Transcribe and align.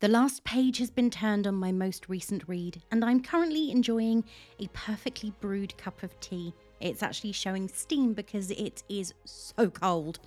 The 0.00 0.08
last 0.08 0.44
page 0.44 0.76
has 0.76 0.90
been 0.90 1.08
turned 1.08 1.46
on 1.46 1.54
my 1.54 1.72
most 1.72 2.10
recent 2.10 2.46
read, 2.46 2.82
and 2.90 3.02
I'm 3.02 3.22
currently 3.22 3.70
enjoying 3.70 4.24
a 4.60 4.68
perfectly 4.74 5.32
brewed 5.40 5.74
cup 5.78 6.02
of 6.02 6.20
tea. 6.20 6.52
It's 6.80 7.02
actually 7.02 7.32
showing 7.32 7.66
steam 7.68 8.12
because 8.12 8.50
it 8.50 8.82
is 8.90 9.14
so 9.24 9.70
cold. 9.70 10.18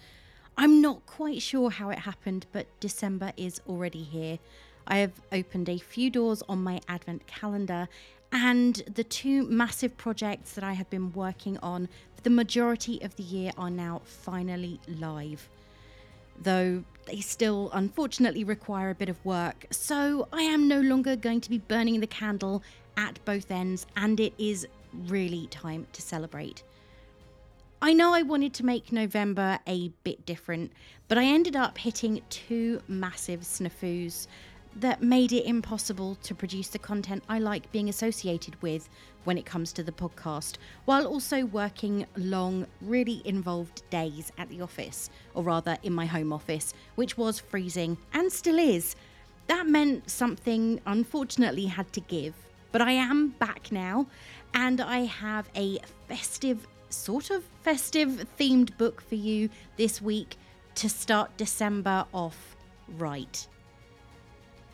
I'm 0.58 0.82
not 0.82 1.05
quite 1.05 1.44
sure 1.44 1.70
how 1.70 1.92
it 1.92 2.00
happened, 2.00 2.47
but 2.52 2.66
December 2.79 3.32
is 3.38 3.62
already 3.70 4.02
here. 4.02 4.40
I 4.88 4.97
have 4.97 5.21
opened 5.32 5.70
a 5.70 5.78
few 5.78 6.10
doors 6.10 6.42
on 6.50 6.64
my 6.64 6.82
advent 6.88 7.28
calendar, 7.28 7.88
and 8.32 8.82
the 8.92 9.04
two 9.04 9.44
massive 9.44 9.96
projects 9.98 10.54
that 10.54 10.64
I 10.64 10.74
have 10.74 10.90
been 10.90 11.14
working 11.14 11.60
on 11.60 11.90
for 12.16 12.24
the 12.24 12.32
majority 12.32 13.00
of 13.04 13.16
the 13.18 13.24
year 13.24 13.52
are 13.56 13.70
now 13.70 14.02
finally 14.04 14.80
live 14.88 15.48
though 16.42 16.84
they 17.10 17.21
still 17.21 17.71
unfortunately 17.73 18.44
require 18.44 18.91
a 18.91 18.96
bit 18.96 19.09
of 19.09 19.23
work. 19.26 19.66
So 19.71 20.28
I 20.32 20.44
am 20.44 20.68
no 20.68 20.80
longer 20.80 21.16
going 21.16 21.41
to 21.41 21.49
be 21.49 21.58
burning 21.58 21.99
the 21.99 22.08
candle 22.08 22.63
at 22.98 23.23
both 23.26 23.49
ends, 23.49 23.88
and 23.95 24.20
it 24.20 24.34
is 24.38 24.68
really 25.08 25.48
time 25.48 25.88
to 25.94 26.02
celebrate. 26.02 26.63
I 27.82 27.94
know 27.94 28.13
I 28.13 28.23
wanted 28.23 28.54
to 28.55 28.66
make 28.66 28.91
November 28.91 29.58
a 29.66 29.90
bit 30.04 30.26
different, 30.26 30.73
but 31.08 31.18
I 31.18 31.23
ended 31.23 31.55
up 31.55 31.77
hitting 31.77 32.22
two 32.30 32.82
massive 32.88 33.41
snafus 33.41 34.27
that 34.76 35.02
made 35.02 35.34
it 35.34 35.46
impossible 35.46 36.16
to 36.23 36.36
produce 36.36 36.70
the 36.70 36.80
content 36.80 37.23
I 37.27 37.40
like 37.40 37.72
being 37.72 37.90
associated 37.90 38.62
with 38.62 38.90
when 39.23 39.38
it 39.38 39.46
comes 39.46 39.73
to 39.73 39.84
the 39.84 39.91
podcast, 39.91 40.55
while 40.86 41.05
also 41.05 41.46
working 41.46 42.05
long, 42.16 42.66
really 42.82 43.22
involved 43.26 43.82
days 43.90 44.32
at 44.38 44.50
the 44.50 44.62
office, 44.62 45.10
or 45.34 45.44
rather 45.44 45.77
in 45.84 45.94
my 45.94 46.05
home 46.05 46.32
office, 46.32 46.74
which 46.96 47.18
was 47.18 47.40
freezing 47.40 47.98
and 48.13 48.32
still 48.32 48.60
is. 48.60 48.96
That 49.48 49.68
meant 49.68 50.10
something 50.10 50.80
unfortunately 50.86 51.66
had 51.66 51.91
to 51.94 52.02
give, 52.02 52.36
but 52.72 52.82
I 52.82 52.91
am 52.91 53.30
back 53.30 53.71
now, 53.71 54.08
and 54.54 54.80
I 54.80 54.99
have 54.99 55.49
a 55.55 55.80
festive, 56.08 56.68
sort 56.90 57.30
of 57.30 57.43
festive 57.63 58.27
themed 58.40 58.77
book 58.77 59.02
for 59.02 59.15
you 59.15 59.49
this 59.77 60.02
week 60.02 60.38
to 60.76 60.88
start 60.88 61.36
December 61.38 62.05
off 62.13 62.55
right. 62.98 63.48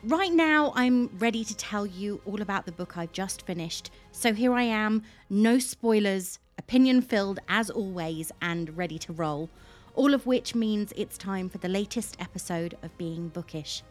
Right 0.07 0.31
now, 0.31 0.71
I'm 0.75 1.09
ready 1.17 1.43
to 1.43 1.57
tell 1.57 1.87
you 1.87 2.21
all 2.27 2.39
about 2.39 2.67
the 2.67 2.71
book 2.71 2.95
I've 2.95 3.11
just 3.11 3.43
finished. 3.47 3.89
So 4.11 4.35
here 4.35 4.53
I 4.53 4.61
am, 4.61 5.01
no 5.31 5.57
spoilers, 5.57 6.37
opinion 6.59 7.01
filled 7.01 7.39
as 7.49 7.71
always, 7.71 8.31
and 8.39 8.77
ready 8.77 8.99
to 8.99 9.13
roll. 9.13 9.49
All 9.95 10.13
of 10.13 10.27
which 10.27 10.53
means 10.53 10.93
it's 10.95 11.17
time 11.17 11.49
for 11.49 11.57
the 11.57 11.69
latest 11.69 12.17
episode 12.19 12.77
of 12.83 12.95
Being 12.99 13.29
Bookish. 13.29 13.81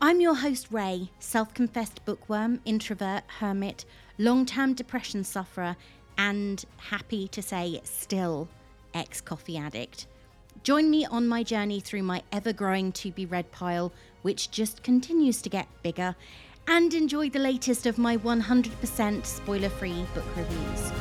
I'm 0.00 0.20
your 0.20 0.36
host, 0.36 0.68
Ray, 0.70 1.10
self 1.18 1.52
confessed 1.52 2.04
bookworm, 2.04 2.60
introvert, 2.64 3.24
hermit, 3.40 3.86
long 4.18 4.46
term 4.46 4.72
depression 4.72 5.24
sufferer, 5.24 5.74
and 6.16 6.64
happy 6.76 7.26
to 7.26 7.42
say, 7.42 7.80
still 7.82 8.48
ex 8.94 9.20
coffee 9.20 9.58
addict. 9.58 10.06
Join 10.64 10.90
me 10.90 11.06
on 11.06 11.26
my 11.28 11.42
journey 11.42 11.80
through 11.80 12.02
my 12.02 12.22
ever 12.32 12.52
growing 12.52 12.90
to 12.92 13.12
be 13.12 13.26
read 13.26 13.50
pile, 13.52 13.92
which 14.22 14.50
just 14.50 14.82
continues 14.82 15.42
to 15.42 15.48
get 15.48 15.68
bigger, 15.82 16.16
and 16.66 16.92
enjoy 16.94 17.30
the 17.30 17.38
latest 17.38 17.86
of 17.86 17.98
my 17.98 18.16
100% 18.16 19.24
spoiler 19.24 19.68
free 19.68 20.04
book 20.14 20.36
reviews. 20.36 20.92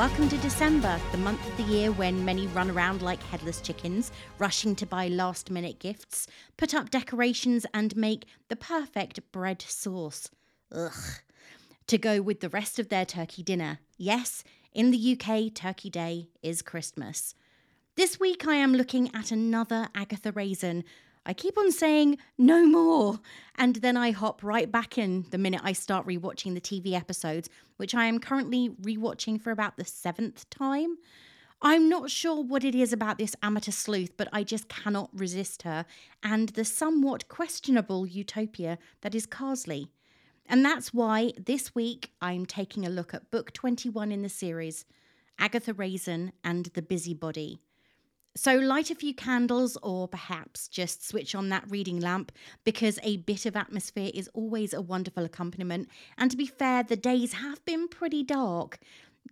Welcome 0.00 0.30
to 0.30 0.38
December, 0.38 0.98
the 1.12 1.18
month 1.18 1.46
of 1.46 1.54
the 1.58 1.70
year 1.70 1.92
when 1.92 2.24
many 2.24 2.46
run 2.46 2.70
around 2.70 3.02
like 3.02 3.22
headless 3.24 3.60
chickens, 3.60 4.10
rushing 4.38 4.74
to 4.76 4.86
buy 4.86 5.08
last 5.08 5.50
minute 5.50 5.78
gifts, 5.78 6.26
put 6.56 6.74
up 6.74 6.88
decorations, 6.88 7.66
and 7.74 7.94
make 7.94 8.24
the 8.48 8.56
perfect 8.56 9.20
bread 9.30 9.60
sauce. 9.60 10.30
Ugh. 10.74 10.90
To 11.90 11.98
go 11.98 12.22
with 12.22 12.38
the 12.38 12.48
rest 12.48 12.78
of 12.78 12.88
their 12.88 13.04
turkey 13.04 13.42
dinner. 13.42 13.80
Yes, 13.98 14.44
in 14.72 14.92
the 14.92 15.18
UK, 15.18 15.52
Turkey 15.52 15.90
Day 15.90 16.28
is 16.40 16.62
Christmas. 16.62 17.34
This 17.96 18.20
week 18.20 18.46
I 18.46 18.54
am 18.54 18.74
looking 18.74 19.12
at 19.12 19.32
another 19.32 19.88
Agatha 19.92 20.30
Raisin 20.30 20.84
I 21.26 21.32
keep 21.32 21.58
on 21.58 21.72
saying 21.72 22.18
no 22.38 22.64
more, 22.64 23.18
and 23.56 23.74
then 23.74 23.96
I 23.96 24.12
hop 24.12 24.44
right 24.44 24.70
back 24.70 24.98
in 24.98 25.26
the 25.30 25.38
minute 25.38 25.62
I 25.64 25.72
start 25.72 26.06
rewatching 26.06 26.54
the 26.54 26.60
TV 26.60 26.92
episodes, 26.92 27.50
which 27.76 27.92
I 27.92 28.04
am 28.04 28.20
currently 28.20 28.68
rewatching 28.80 29.40
for 29.42 29.50
about 29.50 29.76
the 29.76 29.84
seventh 29.84 30.48
time. 30.48 30.96
I'm 31.60 31.88
not 31.88 32.08
sure 32.08 32.40
what 32.40 32.62
it 32.62 32.76
is 32.76 32.92
about 32.92 33.18
this 33.18 33.34
amateur 33.42 33.72
sleuth, 33.72 34.16
but 34.16 34.28
I 34.32 34.44
just 34.44 34.68
cannot 34.68 35.10
resist 35.12 35.62
her 35.62 35.86
and 36.22 36.50
the 36.50 36.64
somewhat 36.64 37.26
questionable 37.26 38.06
utopia 38.06 38.78
that 39.00 39.16
is 39.16 39.26
Carsley. 39.26 39.88
And 40.50 40.64
that's 40.64 40.92
why 40.92 41.32
this 41.38 41.76
week 41.76 42.10
I'm 42.20 42.44
taking 42.44 42.84
a 42.84 42.90
look 42.90 43.14
at 43.14 43.30
book 43.30 43.52
21 43.52 44.10
in 44.10 44.22
the 44.22 44.28
series 44.28 44.84
Agatha 45.38 45.72
Raisin 45.72 46.32
and 46.42 46.66
the 46.74 46.82
Busybody. 46.82 47.60
So, 48.34 48.56
light 48.56 48.90
a 48.90 48.96
few 48.96 49.14
candles, 49.14 49.78
or 49.80 50.08
perhaps 50.08 50.66
just 50.66 51.06
switch 51.06 51.36
on 51.36 51.50
that 51.50 51.70
reading 51.70 52.00
lamp 52.00 52.32
because 52.64 52.98
a 53.04 53.18
bit 53.18 53.46
of 53.46 53.54
atmosphere 53.54 54.10
is 54.12 54.28
always 54.34 54.74
a 54.74 54.80
wonderful 54.80 55.24
accompaniment. 55.24 55.88
And 56.18 56.32
to 56.32 56.36
be 56.36 56.46
fair, 56.46 56.82
the 56.82 56.96
days 56.96 57.34
have 57.34 57.64
been 57.64 57.86
pretty 57.86 58.24
dark. 58.24 58.80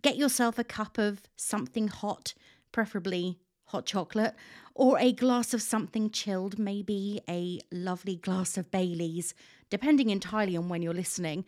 Get 0.01 0.15
yourself 0.15 0.57
a 0.57 0.63
cup 0.63 0.97
of 0.97 1.23
something 1.35 1.89
hot, 1.89 2.33
preferably 2.71 3.39
hot 3.65 3.85
chocolate, 3.85 4.35
or 4.73 4.97
a 4.99 5.11
glass 5.11 5.53
of 5.53 5.61
something 5.61 6.09
chilled, 6.11 6.57
maybe 6.57 7.21
a 7.27 7.59
lovely 7.71 8.15
glass 8.15 8.57
of 8.57 8.71
Bailey's, 8.71 9.33
depending 9.69 10.09
entirely 10.09 10.55
on 10.55 10.69
when 10.69 10.81
you're 10.81 10.93
listening. 10.93 11.45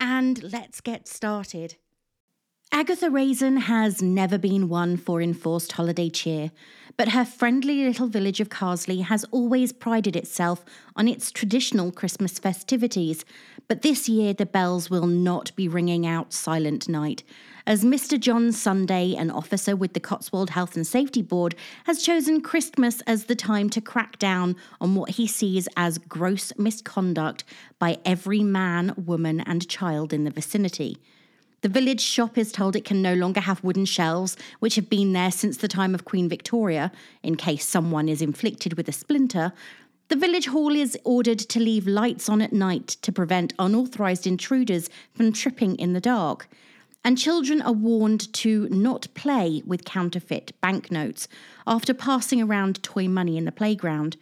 And 0.00 0.42
let's 0.42 0.80
get 0.80 1.08
started. 1.08 1.76
Agatha 2.72 3.08
Raisin 3.08 3.56
has 3.56 4.02
never 4.02 4.36
been 4.36 4.68
one 4.68 4.96
for 4.96 5.22
enforced 5.22 5.72
holiday 5.72 6.10
cheer, 6.10 6.50
but 6.96 7.08
her 7.08 7.24
friendly 7.24 7.84
little 7.84 8.08
village 8.08 8.40
of 8.40 8.48
Carsley 8.48 9.02
has 9.02 9.24
always 9.30 9.72
prided 9.72 10.16
itself 10.16 10.64
on 10.96 11.08
its 11.08 11.30
traditional 11.30 11.92
Christmas 11.92 12.38
festivities. 12.38 13.24
But 13.68 13.82
this 13.82 14.08
year, 14.08 14.34
the 14.34 14.44
bells 14.44 14.90
will 14.90 15.06
not 15.06 15.54
be 15.56 15.68
ringing 15.68 16.06
out 16.06 16.32
Silent 16.32 16.88
Night, 16.88 17.22
as 17.66 17.84
Mr. 17.84 18.20
John 18.20 18.52
Sunday, 18.52 19.14
an 19.14 19.30
officer 19.30 19.74
with 19.74 19.94
the 19.94 20.00
Cotswold 20.00 20.50
Health 20.50 20.76
and 20.76 20.86
Safety 20.86 21.22
Board, 21.22 21.54
has 21.84 22.02
chosen 22.02 22.42
Christmas 22.42 23.00
as 23.02 23.24
the 23.24 23.36
time 23.36 23.70
to 23.70 23.80
crack 23.80 24.18
down 24.18 24.56
on 24.80 24.94
what 24.94 25.10
he 25.10 25.26
sees 25.26 25.68
as 25.76 25.98
gross 25.98 26.52
misconduct 26.58 27.44
by 27.78 27.98
every 28.04 28.42
man, 28.42 28.94
woman, 28.98 29.40
and 29.40 29.68
child 29.68 30.12
in 30.12 30.24
the 30.24 30.30
vicinity. 30.30 30.98
The 31.64 31.70
village 31.70 32.02
shop 32.02 32.36
is 32.36 32.52
told 32.52 32.76
it 32.76 32.84
can 32.84 33.00
no 33.00 33.14
longer 33.14 33.40
have 33.40 33.64
wooden 33.64 33.86
shelves, 33.86 34.36
which 34.58 34.74
have 34.74 34.90
been 34.90 35.14
there 35.14 35.30
since 35.30 35.56
the 35.56 35.66
time 35.66 35.94
of 35.94 36.04
Queen 36.04 36.28
Victoria, 36.28 36.92
in 37.22 37.36
case 37.36 37.66
someone 37.66 38.06
is 38.06 38.20
inflicted 38.20 38.74
with 38.74 38.86
a 38.86 38.92
splinter. 38.92 39.50
The 40.08 40.16
village 40.16 40.48
hall 40.48 40.76
is 40.76 40.98
ordered 41.04 41.38
to 41.38 41.58
leave 41.58 41.86
lights 41.86 42.28
on 42.28 42.42
at 42.42 42.52
night 42.52 42.88
to 43.00 43.10
prevent 43.10 43.54
unauthorised 43.58 44.26
intruders 44.26 44.90
from 45.14 45.32
tripping 45.32 45.76
in 45.76 45.94
the 45.94 46.02
dark. 46.02 46.48
And 47.02 47.16
children 47.16 47.62
are 47.62 47.72
warned 47.72 48.30
to 48.34 48.68
not 48.68 49.08
play 49.14 49.62
with 49.64 49.86
counterfeit 49.86 50.52
banknotes 50.60 51.28
after 51.66 51.94
passing 51.94 52.42
around 52.42 52.82
toy 52.82 53.08
money 53.08 53.38
in 53.38 53.46
the 53.46 53.50
playground. 53.52 54.18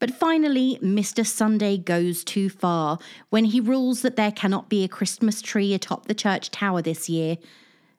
But 0.00 0.10
finally, 0.12 0.78
Mr. 0.82 1.24
Sunday 1.24 1.76
goes 1.76 2.24
too 2.24 2.48
far 2.48 2.98
when 3.28 3.44
he 3.44 3.60
rules 3.60 4.00
that 4.00 4.16
there 4.16 4.32
cannot 4.32 4.70
be 4.70 4.82
a 4.82 4.88
Christmas 4.88 5.42
tree 5.42 5.74
atop 5.74 6.06
the 6.06 6.14
church 6.14 6.50
tower 6.50 6.80
this 6.80 7.08
year. 7.08 7.36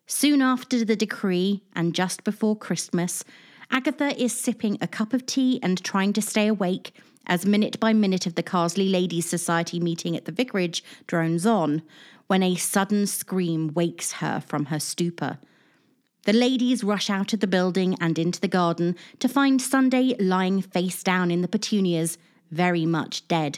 Soon 0.07 0.41
after 0.41 0.83
the 0.83 0.95
decree, 0.95 1.61
and 1.73 1.93
just 1.93 2.23
before 2.23 2.57
Christmas, 2.57 3.23
Agatha 3.69 4.19
is 4.21 4.37
sipping 4.37 4.79
a 4.81 4.87
cup 4.87 5.13
of 5.13 5.25
tea 5.27 5.59
and 5.61 5.81
trying 5.81 6.11
to 6.13 6.21
stay 6.21 6.47
awake 6.47 6.93
as 7.27 7.45
minute 7.45 7.79
by 7.79 7.93
minute 7.93 8.25
of 8.25 8.33
the 8.33 8.43
Carsley 8.43 8.91
Ladies 8.91 9.29
Society 9.29 9.79
meeting 9.79 10.17
at 10.17 10.25
the 10.25 10.31
vicarage 10.31 10.83
drones 11.05 11.45
on, 11.45 11.83
when 12.25 12.41
a 12.41 12.55
sudden 12.55 13.05
scream 13.05 13.71
wakes 13.75 14.13
her 14.13 14.41
from 14.41 14.65
her 14.65 14.79
stupor. 14.79 15.37
The 16.23 16.33
ladies 16.33 16.83
rush 16.83 17.09
out 17.09 17.33
of 17.33 17.39
the 17.39 17.47
building 17.47 17.95
and 17.99 18.19
into 18.19 18.39
the 18.39 18.47
garden 18.47 18.95
to 19.19 19.27
find 19.27 19.59
Sunday 19.59 20.15
lying 20.19 20.61
face 20.61 21.01
down 21.01 21.31
in 21.31 21.41
the 21.41 21.47
petunias, 21.47 22.19
very 22.51 22.85
much 22.85 23.27
dead. 23.27 23.57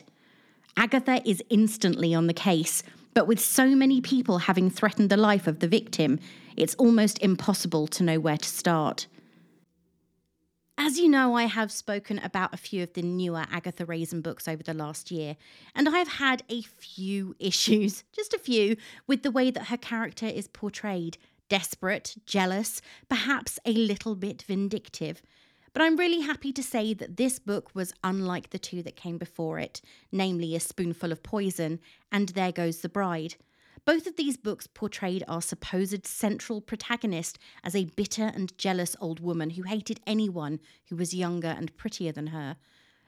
Agatha 0.78 1.22
is 1.28 1.44
instantly 1.50 2.16
on 2.16 2.28
the 2.28 2.34
case, 2.34 2.82
but 3.14 3.28
with 3.28 3.42
so 3.42 3.76
many 3.76 4.00
people 4.00 4.40
having 4.40 4.70
threatened 4.70 5.10
the 5.10 5.18
life 5.18 5.46
of 5.46 5.60
the 5.60 5.68
victim, 5.68 6.20
it's 6.56 6.76
almost 6.76 7.20
impossible 7.20 7.86
to 7.88 8.04
know 8.04 8.20
where 8.20 8.38
to 8.38 8.48
start. 8.48 9.08
As 10.78 10.98
you 10.98 11.10
know, 11.10 11.36
I 11.36 11.44
have 11.44 11.72
spoken 11.72 12.18
about 12.20 12.54
a 12.54 12.58
few 12.58 12.82
of 12.82 12.94
the 12.94 13.02
newer 13.02 13.46
Agatha 13.52 13.86
Raisin 13.86 14.22
books 14.22 14.48
over 14.48 14.64
the 14.64 14.74
last 14.74 15.12
year, 15.12 15.36
and 15.76 15.90
I've 15.90 16.08
had 16.08 16.44
a 16.50 16.62
few 16.62 17.36
issues, 17.40 18.06
just 18.14 18.34
a 18.34 18.40
few, 18.40 18.78
with 19.06 19.22
the 19.22 19.32
way 19.32 19.52
that 19.52 19.66
her 19.66 19.78
character 19.78 20.26
is 20.26 20.48
portrayed 20.48 21.18
desperate, 21.54 22.16
jealous, 22.26 22.82
perhaps 23.08 23.60
a 23.64 23.74
little 23.74 24.16
bit 24.16 24.42
vindictive. 24.42 25.22
But 25.72 25.84
I'm 25.84 25.98
really 25.98 26.22
happy 26.22 26.52
to 26.52 26.64
say 26.64 26.96
that 26.96 27.18
this 27.18 27.38
book 27.38 27.70
was 27.76 27.94
unlike 28.04 28.50
the 28.50 28.58
two 28.58 28.82
that 28.82 28.96
came 28.96 29.20
before 29.20 29.60
it, 29.60 29.80
namely 30.12 30.56
A 30.56 30.60
Spoonful 30.60 31.12
of 31.12 31.22
Poison 31.22 31.80
and 32.12 32.30
There 32.30 32.52
Goes 32.52 32.82
the 32.82 32.90
Bride. 32.90 33.36
Both 33.86 34.08
of 34.08 34.16
these 34.16 34.36
books 34.36 34.66
portrayed 34.66 35.24
our 35.28 35.44
supposed 35.44 36.08
central 36.08 36.60
protagonist 36.60 37.38
as 37.64 37.76
a 37.76 37.86
bitter 37.86 38.32
and 38.34 38.58
jealous 38.58 38.96
old 39.00 39.20
woman 39.20 39.52
who 39.52 39.62
hated 39.62 40.00
anyone 40.08 40.60
who 40.90 40.96
was 40.96 41.14
younger 41.14 41.50
and 41.56 41.78
prettier 41.78 42.12
than 42.12 42.28
her. 42.28 42.58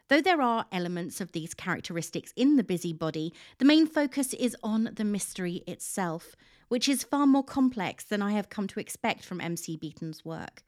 Though 0.07 0.21
there 0.21 0.41
are 0.41 0.67
elements 0.71 1.19
of 1.19 1.31
these 1.31 1.55
characteristics 1.55 2.31
in 2.35 2.57
the 2.57 2.63
busybody, 2.63 3.33
the 3.57 3.65
main 3.65 3.87
focus 3.87 4.35
is 4.35 4.55
on 4.61 4.91
the 4.95 5.03
mystery 5.03 5.63
itself, 5.65 6.35
which 6.67 6.87
is 6.87 7.03
far 7.03 7.25
more 7.25 7.43
complex 7.43 8.03
than 8.03 8.21
I 8.21 8.33
have 8.33 8.49
come 8.49 8.67
to 8.67 8.79
expect 8.79 9.25
from 9.25 9.41
MC 9.41 9.77
Beaton's 9.77 10.23
work, 10.23 10.61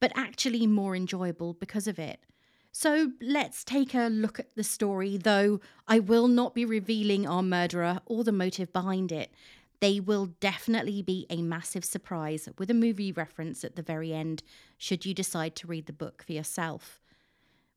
but 0.00 0.12
actually 0.14 0.66
more 0.66 0.96
enjoyable 0.96 1.52
because 1.52 1.86
of 1.86 1.98
it. 1.98 2.20
So 2.72 3.12
let's 3.20 3.62
take 3.62 3.94
a 3.94 4.08
look 4.08 4.40
at 4.40 4.54
the 4.54 4.64
story, 4.64 5.18
though 5.18 5.60
I 5.86 5.98
will 5.98 6.28
not 6.28 6.54
be 6.54 6.64
revealing 6.64 7.26
our 7.26 7.42
murderer 7.42 8.00
or 8.06 8.24
the 8.24 8.32
motive 8.32 8.72
behind 8.72 9.12
it. 9.12 9.32
They 9.80 10.00
will 10.00 10.26
definitely 10.40 11.02
be 11.02 11.26
a 11.28 11.42
massive 11.42 11.84
surprise 11.84 12.48
with 12.56 12.70
a 12.70 12.74
movie 12.74 13.12
reference 13.12 13.64
at 13.64 13.76
the 13.76 13.82
very 13.82 14.14
end, 14.14 14.42
should 14.78 15.04
you 15.04 15.12
decide 15.12 15.56
to 15.56 15.66
read 15.66 15.86
the 15.86 15.92
book 15.92 16.22
for 16.22 16.32
yourself. 16.32 17.00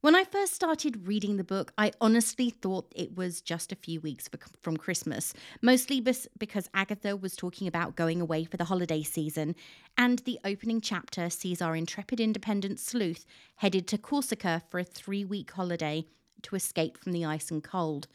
When 0.02 0.16
I 0.16 0.24
first 0.24 0.56
started 0.56 1.08
reading 1.08 1.38
the 1.38 1.44
book, 1.44 1.74
I 1.78 1.92
honestly 2.02 2.50
thought 2.50 2.92
it 2.96 3.16
was 3.16 3.40
just 3.40 3.72
a 3.72 3.76
few 3.76 4.02
weeks 4.02 4.28
from 4.60 4.76
Christmas, 4.76 5.32
mostly 5.62 6.02
because 6.02 6.72
Agatha 6.74 7.16
was 7.16 7.36
talking 7.36 7.68
about 7.68 7.96
going 7.96 8.20
away 8.20 8.44
for 8.44 8.58
the 8.58 8.64
holiday 8.64 9.04
season, 9.04 9.56
and 10.00 10.18
the 10.20 10.40
opening 10.44 10.82
chapter 10.82 11.30
sees 11.30 11.62
our 11.62 11.76
intrepid 11.76 12.20
independent 12.20 12.80
sleuth 12.80 13.28
headed 13.58 13.88
to 13.90 14.00
Corsica 14.00 14.64
for 14.72 14.80
a 14.80 14.84
three 14.84 15.24
week 15.24 15.52
holiday 15.52 16.08
to 16.42 16.56
escape 16.56 16.98
from 16.98 17.12
the 17.12 17.24
ice 17.24 17.52
and 17.52 17.64
cold. 17.64 18.08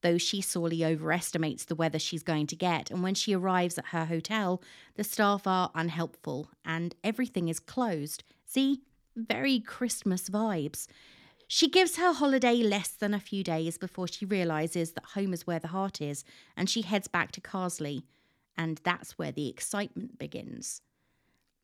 Though 0.00 0.16
she 0.16 0.40
sorely 0.40 0.82
overestimates 0.82 1.66
the 1.66 1.74
weather 1.74 1.98
she's 1.98 2.22
going 2.22 2.46
to 2.46 2.56
get, 2.56 2.90
and 2.90 3.02
when 3.02 3.14
she 3.14 3.34
arrives 3.34 3.76
at 3.76 3.88
her 3.88 4.06
hotel, 4.06 4.62
the 4.94 5.04
staff 5.04 5.46
are 5.46 5.70
unhelpful 5.74 6.48
and 6.64 6.94
everything 7.04 7.50
is 7.50 7.60
closed. 7.60 8.24
See, 8.46 8.80
very 9.14 9.60
Christmas 9.60 10.30
vibes. 10.30 10.86
She 11.46 11.68
gives 11.68 11.96
her 11.96 12.12
holiday 12.12 12.56
less 12.56 12.88
than 12.88 13.14
a 13.14 13.20
few 13.20 13.44
days 13.44 13.78
before 13.78 14.08
she 14.08 14.24
realises 14.24 14.92
that 14.92 15.04
home 15.14 15.32
is 15.32 15.46
where 15.46 15.58
the 15.58 15.68
heart 15.68 16.00
is, 16.00 16.24
and 16.56 16.68
she 16.68 16.82
heads 16.82 17.08
back 17.08 17.32
to 17.32 17.40
Carsley. 17.40 18.04
And 18.56 18.80
that's 18.84 19.18
where 19.18 19.32
the 19.32 19.48
excitement 19.48 20.18
begins. 20.18 20.80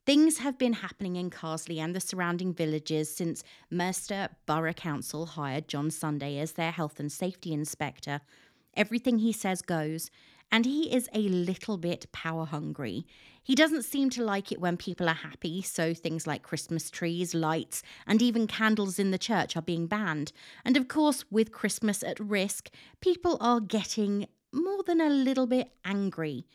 Things 0.06 0.38
have 0.38 0.58
been 0.58 0.72
happening 0.72 1.16
in 1.16 1.30
Carsley 1.30 1.78
and 1.78 1.94
the 1.94 2.00
surrounding 2.00 2.52
villages 2.52 3.14
since 3.14 3.44
Mercer 3.70 4.28
Borough 4.46 4.72
Council 4.72 5.26
hired 5.26 5.68
John 5.68 5.90
Sunday 5.90 6.38
as 6.38 6.52
their 6.52 6.72
health 6.72 6.98
and 6.98 7.12
safety 7.12 7.52
inspector. 7.52 8.20
Everything 8.74 9.18
he 9.18 9.32
says 9.32 9.62
goes, 9.62 10.10
and 10.52 10.64
he 10.64 10.94
is 10.94 11.08
a 11.14 11.20
little 11.20 11.76
bit 11.76 12.10
power 12.12 12.44
hungry. 12.44 13.06
He 13.42 13.54
doesn't 13.54 13.84
seem 13.84 14.10
to 14.10 14.24
like 14.24 14.52
it 14.52 14.60
when 14.60 14.76
people 14.76 15.08
are 15.08 15.14
happy, 15.14 15.62
so 15.62 15.94
things 15.94 16.26
like 16.26 16.42
Christmas 16.42 16.90
trees, 16.90 17.34
lights, 17.34 17.82
and 18.06 18.20
even 18.20 18.46
candles 18.46 18.98
in 18.98 19.10
the 19.10 19.18
church 19.18 19.56
are 19.56 19.62
being 19.62 19.86
banned. 19.86 20.32
And 20.64 20.76
of 20.76 20.88
course, 20.88 21.24
with 21.30 21.52
Christmas 21.52 22.02
at 22.02 22.20
risk, 22.20 22.70
people 23.00 23.38
are 23.40 23.60
getting 23.60 24.26
more 24.52 24.82
than 24.82 25.00
a 25.00 25.08
little 25.08 25.46
bit 25.46 25.70
angry. 25.84 26.46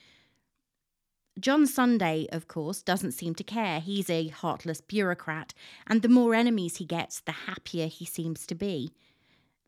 John 1.38 1.68
Sunday, 1.68 2.28
of 2.32 2.48
course, 2.48 2.82
doesn't 2.82 3.12
seem 3.12 3.36
to 3.36 3.44
care. 3.44 3.82
He's 3.82 4.10
a 4.10 4.30
heartless 4.30 4.80
bureaucrat, 4.80 5.54
and 5.86 6.02
the 6.02 6.08
more 6.08 6.34
enemies 6.34 6.78
he 6.78 6.86
gets, 6.86 7.20
the 7.20 7.34
happier 7.34 7.88
he 7.88 8.06
seems 8.06 8.46
to 8.48 8.56
be. 8.56 8.94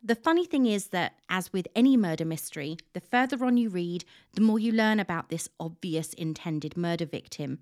The 0.02 0.14
funny 0.14 0.46
thing 0.46 0.66
is 0.66 0.88
that, 0.88 1.14
as 1.28 1.52
with 1.52 1.66
any 1.74 1.96
murder 1.96 2.24
mystery, 2.24 2.76
the 2.92 3.00
further 3.00 3.44
on 3.44 3.56
you 3.56 3.68
read, 3.68 4.04
the 4.32 4.40
more 4.40 4.58
you 4.58 4.70
learn 4.70 5.00
about 5.00 5.28
this 5.28 5.48
obvious 5.58 6.12
intended 6.14 6.76
murder 6.76 7.04
victim, 7.04 7.58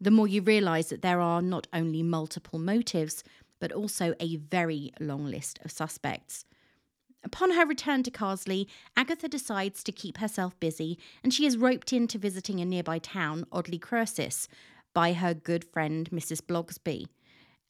the 0.00 0.12
more 0.12 0.28
you 0.28 0.40
realise 0.40 0.88
that 0.90 1.02
there 1.02 1.20
are 1.20 1.42
not 1.42 1.66
only 1.72 2.02
multiple 2.02 2.60
motives, 2.60 3.24
but 3.58 3.72
also 3.72 4.14
a 4.20 4.36
very 4.36 4.92
long 5.00 5.26
list 5.26 5.58
of 5.64 5.72
suspects. 5.72 6.44
Upon 7.24 7.50
her 7.50 7.66
return 7.66 8.02
to 8.04 8.10
Carsley, 8.10 8.66
Agatha 8.96 9.28
decides 9.28 9.82
to 9.82 9.92
keep 9.92 10.18
herself 10.18 10.58
busy, 10.60 10.96
and 11.24 11.34
she 11.34 11.44
is 11.44 11.58
roped 11.58 11.92
into 11.92 12.18
visiting 12.18 12.60
a 12.60 12.64
nearby 12.64 12.98
town, 12.98 13.44
Odley 13.52 13.80
Cruces, 13.80 14.48
by 14.94 15.12
her 15.12 15.34
good 15.34 15.64
friend 15.64 16.08
Mrs. 16.10 16.40
Bloxby. 16.40 17.08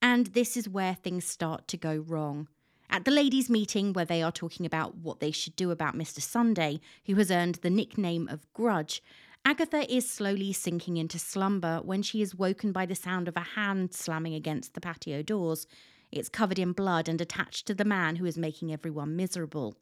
And 0.01 0.29
this 0.29 0.57
is 0.57 0.69
where 0.69 0.95
things 0.95 1.25
start 1.25 1.67
to 1.69 1.77
go 1.77 1.97
wrong. 1.97 2.49
At 2.93 3.05
the 3.05 3.13
ladies' 3.13 3.49
meeting, 3.49 3.93
where 3.93 4.05
they 4.05 4.21
are 4.21 4.33
talking 4.33 4.67
about 4.67 4.97
what 4.97 5.21
they 5.21 5.31
should 5.31 5.55
do 5.55 5.71
about 5.71 5.95
Mr. 5.95 6.21
Sunday, 6.21 6.81
who 7.07 7.15
has 7.15 7.31
earned 7.31 7.57
the 7.57 7.71
nickname 7.71 8.27
of 8.29 8.53
Grudge, 8.53 9.01
Agatha 9.45 9.91
is 9.91 10.11
slowly 10.11 10.53
sinking 10.53 10.97
into 10.97 11.17
slumber 11.17 11.81
when 11.85 12.03
she 12.03 12.21
is 12.21 12.35
woken 12.35 12.73
by 12.73 12.87
the 12.87 12.97
sound 12.97 13.29
of 13.29 13.37
a 13.37 13.41
hand 13.55 13.95
slamming 13.95 14.35
against 14.35 14.75
the 14.75 14.81
patio 14.81 15.23
doors. 15.23 15.69
It's 16.11 16.29
covered 16.29 16.59
in 16.59 16.73
blood 16.73 17.09
and 17.09 17.21
attached 17.21 17.65
to 17.67 17.75
the 17.75 17.85
man 17.85 18.17
who 18.17 18.27
is 18.27 18.37
making 18.37 18.73
everyone 18.73 19.15
miserable. 19.15 19.77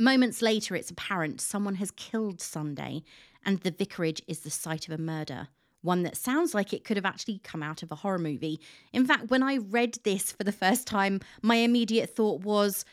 Moments 0.00 0.42
later, 0.42 0.74
it's 0.74 0.90
apparent 0.90 1.40
someone 1.40 1.76
has 1.76 1.92
killed 1.92 2.40
Sunday, 2.40 3.04
and 3.44 3.60
the 3.60 3.70
vicarage 3.70 4.22
is 4.26 4.40
the 4.40 4.50
site 4.50 4.88
of 4.88 4.92
a 4.92 5.00
murder 5.00 5.48
one 5.86 6.02
that 6.02 6.16
sounds 6.16 6.54
like 6.54 6.72
it 6.72 6.84
could 6.84 6.98
have 6.98 7.06
actually 7.06 7.38
come 7.38 7.62
out 7.62 7.82
of 7.82 7.90
a 7.90 7.96
horror 7.96 8.18
movie. 8.18 8.60
In 8.92 9.06
fact, 9.06 9.30
when 9.30 9.42
I 9.42 9.56
read 9.56 9.98
this 10.04 10.32
for 10.32 10.44
the 10.44 10.52
first 10.52 10.86
time, 10.86 11.20
my 11.40 11.56
immediate 11.56 12.14
thought 12.14 12.42
was 12.42 12.84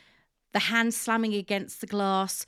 the 0.53 0.59
hand 0.59 0.93
slamming 0.93 1.33
against 1.33 1.81
the 1.81 1.87
glass, 1.87 2.45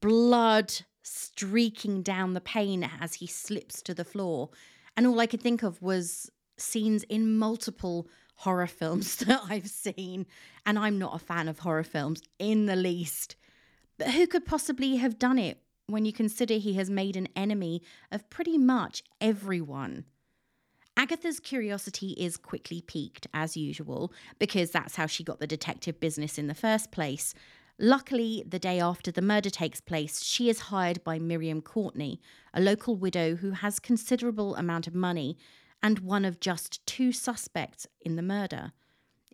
blood 0.00 0.72
streaking 1.02 2.02
down 2.02 2.34
the 2.34 2.40
pane 2.40 2.88
as 3.00 3.14
he 3.14 3.26
slips 3.26 3.82
to 3.82 3.94
the 3.94 4.04
floor. 4.04 4.50
And 4.96 5.06
all 5.06 5.18
I 5.18 5.26
could 5.26 5.42
think 5.42 5.62
of 5.62 5.80
was 5.82 6.30
scenes 6.56 7.02
in 7.04 7.38
multiple 7.38 8.06
horror 8.36 8.66
films 8.66 9.16
that 9.24 9.40
I've 9.48 9.68
seen. 9.68 10.26
And 10.66 10.78
I'm 10.78 10.98
not 10.98 11.14
a 11.14 11.24
fan 11.24 11.48
of 11.48 11.60
horror 11.60 11.84
films 11.84 12.22
in 12.38 12.66
the 12.66 12.76
least. 12.76 13.36
But 13.98 14.10
who 14.10 14.26
could 14.26 14.46
possibly 14.46 14.96
have 14.96 15.18
done 15.18 15.38
it? 15.38 15.62
When 15.90 16.04
you 16.04 16.12
consider 16.12 16.54
he 16.54 16.74
has 16.74 16.90
made 16.90 17.16
an 17.16 17.28
enemy 17.34 17.82
of 18.10 18.28
pretty 18.30 18.58
much 18.58 19.02
everyone. 19.20 20.04
Agatha's 20.96 21.40
curiosity 21.40 22.10
is 22.18 22.36
quickly 22.36 22.82
piqued, 22.82 23.26
as 23.32 23.56
usual, 23.56 24.12
because 24.38 24.70
that's 24.70 24.96
how 24.96 25.06
she 25.06 25.24
got 25.24 25.40
the 25.40 25.46
detective 25.46 25.98
business 25.98 26.38
in 26.38 26.46
the 26.46 26.54
first 26.54 26.90
place. 26.90 27.32
Luckily, 27.78 28.44
the 28.46 28.58
day 28.58 28.78
after 28.78 29.10
the 29.10 29.22
murder 29.22 29.48
takes 29.48 29.80
place, 29.80 30.22
she 30.22 30.50
is 30.50 30.60
hired 30.60 31.02
by 31.02 31.18
Miriam 31.18 31.62
Courtney, 31.62 32.20
a 32.52 32.60
local 32.60 32.96
widow 32.96 33.36
who 33.36 33.52
has 33.52 33.78
considerable 33.78 34.54
amount 34.56 34.86
of 34.86 34.94
money 34.94 35.38
and 35.82 36.00
one 36.00 36.26
of 36.26 36.40
just 36.40 36.84
two 36.84 37.12
suspects 37.12 37.86
in 38.02 38.16
the 38.16 38.22
murder. 38.22 38.72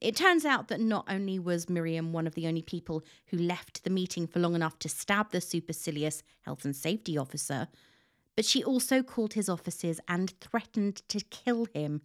It 0.00 0.14
turns 0.14 0.44
out 0.44 0.68
that 0.68 0.80
not 0.80 1.06
only 1.08 1.38
was 1.38 1.70
Miriam 1.70 2.12
one 2.12 2.26
of 2.26 2.34
the 2.34 2.46
only 2.46 2.62
people 2.62 3.02
who 3.28 3.38
left 3.38 3.82
the 3.82 3.90
meeting 3.90 4.26
for 4.26 4.40
long 4.40 4.54
enough 4.54 4.78
to 4.80 4.88
stab 4.88 5.30
the 5.30 5.40
supercilious 5.40 6.22
health 6.42 6.64
and 6.64 6.76
safety 6.76 7.16
officer, 7.16 7.68
but 8.36 8.44
she 8.44 8.62
also 8.62 9.02
called 9.02 9.32
his 9.32 9.48
offices 9.48 9.98
and 10.06 10.38
threatened 10.40 10.96
to 11.08 11.20
kill 11.30 11.64
him 11.72 12.02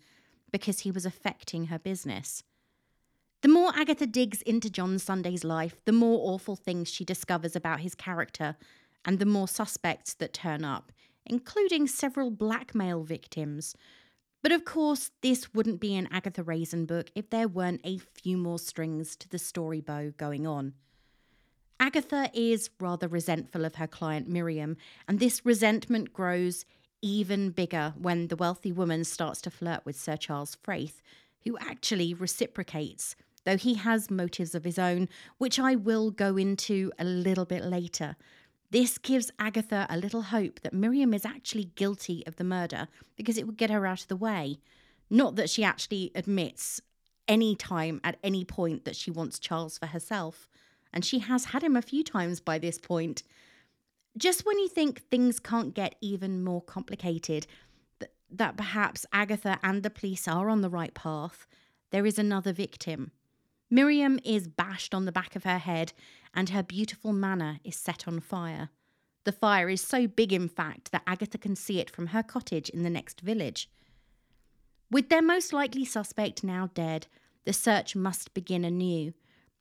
because 0.51 0.79
he 0.79 0.91
was 0.91 1.05
affecting 1.05 1.65
her 1.65 1.77
business. 1.77 2.43
The 3.41 3.50
more 3.50 3.74
Agatha 3.75 4.05
digs 4.05 4.41
into 4.43 4.69
John 4.69 4.98
Sunday's 5.00 5.43
life, 5.43 5.81
the 5.86 5.91
more 5.91 6.33
awful 6.33 6.55
things 6.55 6.89
she 6.89 7.03
discovers 7.03 7.55
about 7.55 7.81
his 7.81 7.95
character 7.95 8.55
and 9.03 9.19
the 9.19 9.25
more 9.25 9.48
suspects 9.48 10.13
that 10.15 10.33
turn 10.33 10.63
up, 10.63 10.91
including 11.25 11.88
several 11.88 12.29
blackmail 12.29 13.03
victims 13.03 13.75
but 14.41 14.51
of 14.51 14.65
course, 14.65 15.12
this 15.21 15.53
wouldn't 15.53 15.79
be 15.79 15.95
an 15.95 16.07
Agatha 16.12 16.43
Raisin 16.43 16.86
book 16.86 17.12
if 17.15 17.29
there 17.29 17.48
weren't 17.48 17.81
a 17.83 17.98
few 17.98 18.38
more 18.38 18.60
strings 18.60 19.15
to 19.17 19.29
the 19.29 19.39
story 19.39 19.81
bow 19.81 20.12
going 20.17 20.48
on. 20.48 20.74
Agatha 21.79 22.29
is 22.33 22.69
rather 22.79 23.07
resentful 23.07 23.65
of 23.65 23.75
her 23.75 23.88
client 23.88 24.27
Miriam, 24.27 24.77
and 25.07 25.19
this 25.19 25.45
resentment 25.45 26.13
grows 26.13 26.65
even 27.01 27.50
bigger 27.50 27.93
when 27.98 28.27
the 28.27 28.36
wealthy 28.36 28.71
woman 28.71 29.03
starts 29.03 29.41
to 29.41 29.50
flirt 29.50 29.83
with 29.86 30.00
Sir 30.00 30.15
Charles 30.15 30.55
Fraith, 30.63 31.01
who 31.43 31.57
actually 31.57 32.13
reciprocates, 32.13 33.15
though 33.45 33.57
he 33.57 33.74
has 33.74 34.12
motives 34.12 34.53
of 34.53 34.63
his 34.63 34.77
own, 34.77 35.10
which 35.39 35.60
I 35.60 35.75
will 35.75 36.12
go 36.12 36.38
into 36.38 36.91
a 37.00 37.03
little 37.03 37.45
bit 37.45 37.63
later. 37.63 38.15
This 38.72 38.98
gives 38.98 39.32
Agatha 39.38 39.86
a 39.90 39.98
little 39.98 40.22
hope 40.22 40.62
that 40.62 40.74
Miriam 40.74 41.13
is 41.13 41.25
actually 41.25 41.66
guilty 41.75 42.24
of 42.25 42.38
the 42.38 42.46
murder 42.46 42.88
because 43.18 43.38
it 43.38 43.46
would 43.46 43.58
get 43.58 43.70
her 43.70 43.86
out 43.86 44.01
of 44.01 44.08
the 44.08 44.16
way. 44.16 44.60
Not 45.10 45.36
that 45.36 45.50
she 45.50 45.62
actually 45.62 46.10
admits 46.16 46.82
any 47.28 47.54
time, 47.54 48.00
at 48.01 48.18
any 48.24 48.46
point, 48.46 48.86
that 48.86 48.96
she 48.96 49.12
wants 49.12 49.40
Charles 49.40 49.78
for 49.78 49.88
herself. 49.88 50.48
And 50.94 51.04
she 51.04 51.20
has 51.20 51.46
had 51.46 51.63
him 51.63 51.75
a 51.75 51.82
few 51.82 52.01
times 52.01 52.40
by 52.40 52.60
this 52.60 52.78
point. 52.78 53.24
Just 54.18 54.46
when 54.46 54.58
you 54.58 54.70
think 54.70 55.01
things 55.01 55.40
can't 55.40 55.74
get 55.74 55.96
even 56.00 56.42
more 56.42 56.62
complicated, 56.62 57.48
th- 58.00 58.12
that 58.30 58.56
perhaps 58.56 59.06
Agatha 59.12 59.60
and 59.63 59.84
the 59.84 59.90
police 59.90 60.30
are 60.30 60.50
on 60.50 60.62
the 60.62 60.70
right 60.70 60.94
path, 60.94 61.46
there 61.92 62.06
is 62.06 62.18
another 62.18 62.54
victim. 62.54 63.12
Miriam 63.70 64.20
is 64.25 64.48
bashed 64.50 64.94
on 64.94 65.06
the 65.06 65.13
back 65.13 65.36
of 65.36 65.46
her 65.46 65.58
head, 65.58 65.94
and 66.33 66.50
her 66.50 66.63
beautiful 66.63 67.13
manor 67.13 67.59
is 67.63 67.75
set 67.75 68.07
on 68.07 68.19
fire. 68.19 68.69
The 69.23 69.31
fire 69.31 69.69
is 69.69 69.81
so 69.81 70.07
big, 70.07 70.33
in 70.33 70.47
fact, 70.47 70.91
that 70.91 71.03
Agatha 71.05 71.38
can 71.38 71.55
see 71.55 71.79
it 71.79 71.89
from 71.89 72.07
her 72.07 72.23
cottage 72.23 72.69
in 72.69 72.83
the 72.83 72.89
next 72.89 73.21
village. 73.21 73.69
With 74.89 75.09
their 75.09 75.21
most 75.21 75.53
likely 75.53 75.85
suspect 75.85 76.43
now 76.43 76.69
dead, 76.73 77.07
the 77.45 77.53
search 77.53 77.95
must 77.95 78.33
begin 78.33 78.65
anew. 78.65 79.13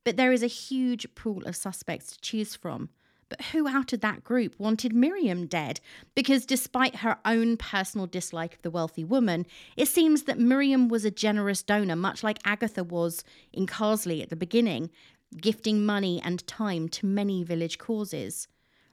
But 0.04 0.16
there 0.16 0.32
is 0.32 0.42
a 0.42 0.48
huge 0.48 1.14
pool 1.14 1.44
of 1.44 1.56
suspects 1.56 2.12
to 2.12 2.20
choose 2.20 2.54
from. 2.54 2.88
But 3.28 3.42
who 3.46 3.68
out 3.68 3.92
of 3.92 4.00
that 4.00 4.24
group 4.24 4.58
wanted 4.58 4.92
Miriam 4.92 5.46
dead? 5.46 5.80
Because 6.16 6.44
despite 6.44 6.96
her 6.96 7.18
own 7.24 7.56
personal 7.56 8.08
dislike 8.08 8.54
of 8.54 8.62
the 8.62 8.72
wealthy 8.72 9.04
woman, 9.04 9.46
it 9.76 9.86
seems 9.86 10.24
that 10.24 10.38
Miriam 10.38 10.88
was 10.88 11.04
a 11.04 11.12
generous 11.12 11.62
donor, 11.62 11.94
much 11.94 12.24
like 12.24 12.38
Agatha 12.44 12.82
was 12.82 13.22
in 13.52 13.66
Carsley 13.66 14.20
at 14.20 14.30
the 14.30 14.36
beginning, 14.36 14.90
gifting 15.37 15.84
money 15.84 16.20
and 16.25 16.46
time 16.46 16.88
to 16.88 17.06
many 17.06 17.42
village 17.44 17.78
causes. 17.78 18.49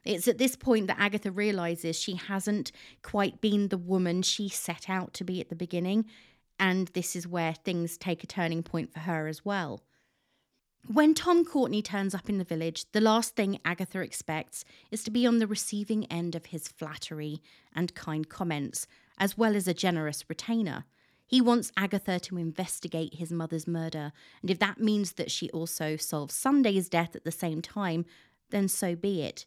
It's 0.06 0.28
at 0.28 0.38
this 0.38 0.56
point 0.56 0.88
that 0.88 1.00
Agatha 1.00 1.32
realizes 1.32 2.00
she 2.00 2.16
hasn't 2.16 2.72
quite 3.02 3.42
been 3.42 3.68
the 3.68 3.78
woman 3.78 4.22
she 4.22 4.48
set 4.48 4.90
out 4.90 5.14
to 5.16 5.24
be 5.24 5.42
at 5.42 5.50
the 5.50 5.56
beginning, 5.56 6.06
and 6.60 6.88
this 6.90 7.16
is 7.16 7.28
where 7.28 7.54
things 7.54 7.98
take 7.98 8.24
a 8.24 8.28
turning 8.28 8.64
point 8.64 8.94
for 8.94 9.00
her 9.00 9.28
as 9.28 9.44
well. 9.44 9.84
When 10.86 11.14
Tom 11.14 11.44
Courtney 11.44 11.82
turns 11.82 12.16
up 12.16 12.30
in 12.30 12.38
the 12.38 12.46
village, 12.46 12.86
the 12.94 13.02
last 13.02 13.36
thing 13.36 13.60
Agatha 13.66 14.00
expects 14.00 14.64
is 14.90 15.04
to 15.04 15.12
be 15.12 15.28
on 15.28 15.40
the 15.40 15.48
receiving 15.48 16.06
end 16.06 16.34
of 16.34 16.48
his 16.48 16.70
flattery 16.70 17.42
and 17.76 17.94
kind 17.94 18.30
comments, 18.30 18.88
as 19.18 19.38
well 19.38 19.54
as 19.58 19.68
a 19.68 19.74
generous 19.74 20.24
retainer. 20.30 20.86
He 21.28 21.42
wants 21.42 21.74
Agatha 21.76 22.20
to 22.22 22.38
investigate 22.38 23.16
his 23.16 23.32
mother's 23.32 23.68
murder, 23.68 24.14
and 24.42 24.50
if 24.50 24.60
that 24.60 24.80
means 24.80 25.14
that 25.14 25.30
she 25.30 25.50
also 25.52 25.98
solves 25.98 26.34
Sunday's 26.34 26.88
death 26.88 27.16
at 27.16 27.26
the 27.26 27.32
same 27.32 27.62
time, 27.62 28.06
then 28.50 28.70
so 28.70 28.96
be 28.96 29.22
it. 29.22 29.46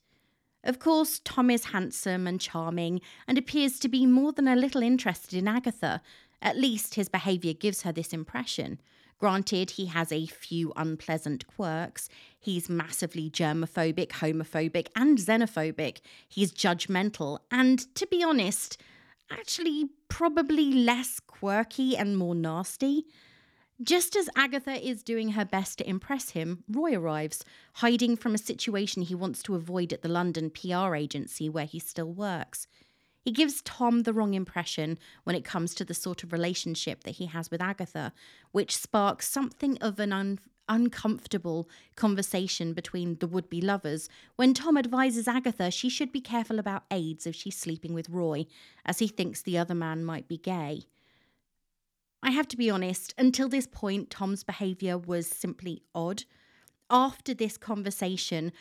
Of 0.63 0.79
course, 0.79 1.23
Tom 1.25 1.51
is 1.51 1.65
handsome 1.65 2.27
and 2.27 2.39
charming 2.39 3.01
and 3.27 3.39
appears 3.39 3.79
to 3.79 3.89
be 3.89 4.05
more 4.05 4.31
than 4.31 4.47
a 4.47 4.57
little 4.57 4.83
interested 4.83 5.39
in 5.39 5.49
Agatha. 5.49 6.03
At 6.43 6.59
least 6.59 6.97
his 6.97 7.09
behaviour 7.09 7.55
gives 7.55 7.83
her 7.83 7.93
this 7.93 8.13
impression. 8.13 8.79
Granted, 9.19 9.73
he 9.73 9.87
has 9.87 10.13
a 10.13 10.27
few 10.27 10.73
unpleasant 10.77 11.47
quirks. 11.47 12.09
He's 12.39 12.71
massively 12.71 13.31
germophobic, 13.31 14.09
homophobic, 14.09 14.89
and 14.97 15.19
xenophobic. 15.19 16.01
He's 16.29 16.53
judgmental, 16.53 17.39
and 17.51 17.95
to 17.95 18.07
be 18.07 18.23
honest, 18.23 18.79
actually 19.31 19.89
probably 20.09 20.73
less 20.73 21.21
quirky 21.21 21.97
and 21.97 22.17
more 22.17 22.35
nasty. 22.35 23.07
Just 23.83 24.15
as 24.15 24.29
Agatha 24.37 24.87
is 24.87 25.03
doing 25.03 25.31
her 25.31 25.45
best 25.45 25.79
to 25.79 25.89
impress 25.89 26.31
him, 26.31 26.65
Roy 26.69 26.95
arrives, 26.95 27.45
hiding 27.75 28.17
from 28.17 28.35
a 28.35 28.39
situation 28.39 29.03
he 29.03 29.15
wants 29.15 29.43
to 29.45 29.55
avoid 29.55 29.93
at 29.93 30.03
the 30.03 30.09
London 30.09 30.51
PR 30.51 30.95
agency 30.95 31.49
where 31.49 31.65
he 31.65 31.79
still 31.79 32.13
works. 32.13 32.67
He 33.23 33.33
gives 33.33 33.63
Tom 33.63 34.03
the 34.03 34.13
wrong 34.13 34.35
impression 34.35 34.99
when 35.25 35.37
it 35.37 35.45
comes 35.45 35.75
to 35.75 35.85
the 35.85 35.95
sort 35.95 36.23
of 36.23 36.33
relationship 36.33 37.05
that 37.05 37.17
he 37.17 37.27
has 37.27 37.51
with 37.51 37.63
Agatha, 37.63 38.13
which 38.53 38.77
sparks 38.77 39.29
something 39.29 39.79
of 39.79 39.99
an 39.99 40.13
un- 40.13 40.39
uncomfortable 40.71 41.69
conversation 41.97 42.73
between 42.73 43.17
the 43.17 43.27
would 43.27 43.51
be 43.51 43.61
lovers 43.61 44.09
when 44.37 44.55
Tom 44.55 44.79
advises 44.79 45.29
Agatha 45.29 45.71
she 45.71 45.91
should 45.91 46.13
be 46.13 46.21
careful 46.21 46.59
about 46.59 46.85
AIDS 46.91 47.27
if 47.27 47.35
she's 47.35 47.59
sleeping 47.59 47.93
with 47.93 48.09
Roy, 48.09 48.47
as 48.87 49.01
he 49.01 49.09
thinks 49.09 49.43
the 49.43 49.59
other 49.59 49.75
man 49.75 50.05
might 50.05 50.29
be 50.29 50.39
gay. 50.39 50.85
I 52.23 52.31
have 52.31 52.49
to 52.49 52.57
be 52.57 52.71
honest, 52.71 53.15
until 53.19 53.49
this 53.49 53.67
point, 53.67 54.11
Tom's 54.11 54.45
behaviour 54.45 54.97
was 54.97 55.27
simply 55.27 55.83
odd. 55.95 56.25
After 56.91 57.35
this 57.35 57.57
conversation, 57.57 58.53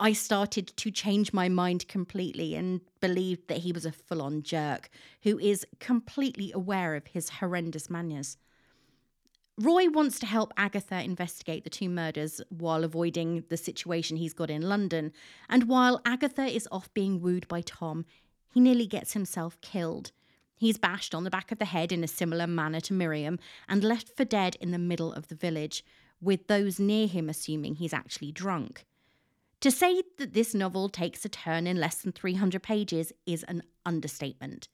I 0.00 0.12
started 0.12 0.68
to 0.76 0.90
change 0.90 1.32
my 1.32 1.48
mind 1.48 1.86
completely 1.86 2.54
and 2.54 2.80
believed 3.00 3.48
that 3.48 3.58
he 3.58 3.72
was 3.72 3.86
a 3.86 3.92
full 3.92 4.22
on 4.22 4.42
jerk 4.42 4.88
who 5.22 5.38
is 5.38 5.66
completely 5.78 6.50
aware 6.52 6.94
of 6.94 7.08
his 7.08 7.28
horrendous 7.28 7.90
manners. 7.90 8.36
Roy 9.58 9.88
wants 9.90 10.18
to 10.20 10.26
help 10.26 10.52
Agatha 10.56 11.02
investigate 11.02 11.62
the 11.62 11.70
two 11.70 11.90
murders 11.90 12.40
while 12.48 12.84
avoiding 12.84 13.44
the 13.50 13.58
situation 13.58 14.16
he's 14.16 14.32
got 14.32 14.48
in 14.48 14.62
London, 14.62 15.12
and 15.48 15.64
while 15.64 16.00
Agatha 16.06 16.44
is 16.44 16.66
off 16.72 16.92
being 16.94 17.20
wooed 17.20 17.46
by 17.48 17.60
Tom, 17.60 18.06
he 18.50 18.60
nearly 18.60 18.86
gets 18.86 19.12
himself 19.12 19.60
killed. 19.60 20.12
He's 20.56 20.78
bashed 20.78 21.14
on 21.14 21.24
the 21.24 21.30
back 21.30 21.52
of 21.52 21.58
the 21.58 21.66
head 21.66 21.92
in 21.92 22.02
a 22.02 22.08
similar 22.08 22.46
manner 22.46 22.80
to 22.80 22.94
Miriam 22.94 23.38
and 23.68 23.84
left 23.84 24.16
for 24.16 24.24
dead 24.24 24.56
in 24.60 24.70
the 24.70 24.78
middle 24.78 25.12
of 25.12 25.28
the 25.28 25.34
village, 25.34 25.84
with 26.20 26.46
those 26.46 26.80
near 26.80 27.06
him 27.06 27.28
assuming 27.28 27.74
he's 27.74 27.92
actually 27.92 28.32
drunk. 28.32 28.86
To 29.60 29.70
say 29.70 30.02
that 30.16 30.32
this 30.32 30.54
novel 30.54 30.88
takes 30.88 31.24
a 31.26 31.28
turn 31.28 31.66
in 31.66 31.78
less 31.78 31.96
than 31.96 32.12
300 32.12 32.62
pages 32.62 33.12
is 33.26 33.42
an 33.44 33.62
understatement. 33.84 34.68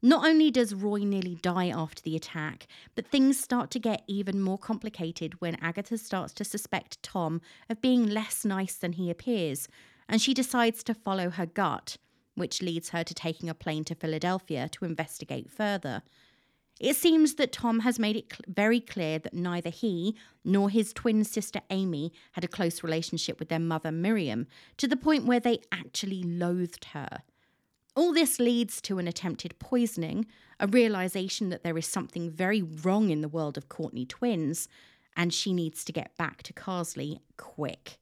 Not 0.00 0.24
only 0.24 0.52
does 0.52 0.74
Roy 0.74 1.00
nearly 1.00 1.34
die 1.34 1.70
after 1.70 2.00
the 2.02 2.14
attack, 2.14 2.68
but 2.94 3.08
things 3.08 3.38
start 3.38 3.72
to 3.72 3.80
get 3.80 4.04
even 4.06 4.40
more 4.40 4.58
complicated 4.58 5.40
when 5.40 5.56
Agatha 5.56 5.98
starts 5.98 6.32
to 6.34 6.44
suspect 6.44 7.02
Tom 7.02 7.40
of 7.68 7.80
being 7.80 8.06
less 8.06 8.44
nice 8.44 8.76
than 8.76 8.92
he 8.92 9.10
appears, 9.10 9.66
and 10.08 10.22
she 10.22 10.34
decides 10.34 10.84
to 10.84 10.94
follow 10.94 11.30
her 11.30 11.46
gut, 11.46 11.96
which 12.36 12.62
leads 12.62 12.90
her 12.90 13.02
to 13.02 13.12
taking 13.12 13.48
a 13.48 13.54
plane 13.54 13.82
to 13.84 13.96
Philadelphia 13.96 14.68
to 14.68 14.84
investigate 14.84 15.50
further. 15.50 16.02
It 16.78 16.94
seems 16.94 17.34
that 17.34 17.50
Tom 17.50 17.80
has 17.80 17.98
made 17.98 18.14
it 18.14 18.32
cl- 18.32 18.44
very 18.46 18.78
clear 18.78 19.18
that 19.18 19.34
neither 19.34 19.70
he 19.70 20.14
nor 20.44 20.70
his 20.70 20.92
twin 20.92 21.24
sister 21.24 21.60
Amy 21.70 22.12
had 22.32 22.44
a 22.44 22.48
close 22.48 22.84
relationship 22.84 23.40
with 23.40 23.48
their 23.48 23.58
mother 23.58 23.90
Miriam, 23.90 24.46
to 24.76 24.86
the 24.86 24.96
point 24.96 25.24
where 25.24 25.40
they 25.40 25.58
actually 25.72 26.22
loathed 26.22 26.84
her. 26.92 27.24
All 27.98 28.12
this 28.12 28.38
leads 28.38 28.80
to 28.82 29.00
an 29.00 29.08
attempted 29.08 29.58
poisoning, 29.58 30.26
a 30.60 30.68
realization 30.68 31.48
that 31.48 31.64
there 31.64 31.76
is 31.76 31.84
something 31.84 32.30
very 32.30 32.62
wrong 32.62 33.10
in 33.10 33.22
the 33.22 33.28
world 33.28 33.58
of 33.58 33.68
Courtney 33.68 34.06
twins, 34.06 34.68
and 35.16 35.34
she 35.34 35.52
needs 35.52 35.84
to 35.84 35.92
get 35.92 36.16
back 36.16 36.44
to 36.44 36.52
Carsley 36.52 37.18
quick. 37.36 37.98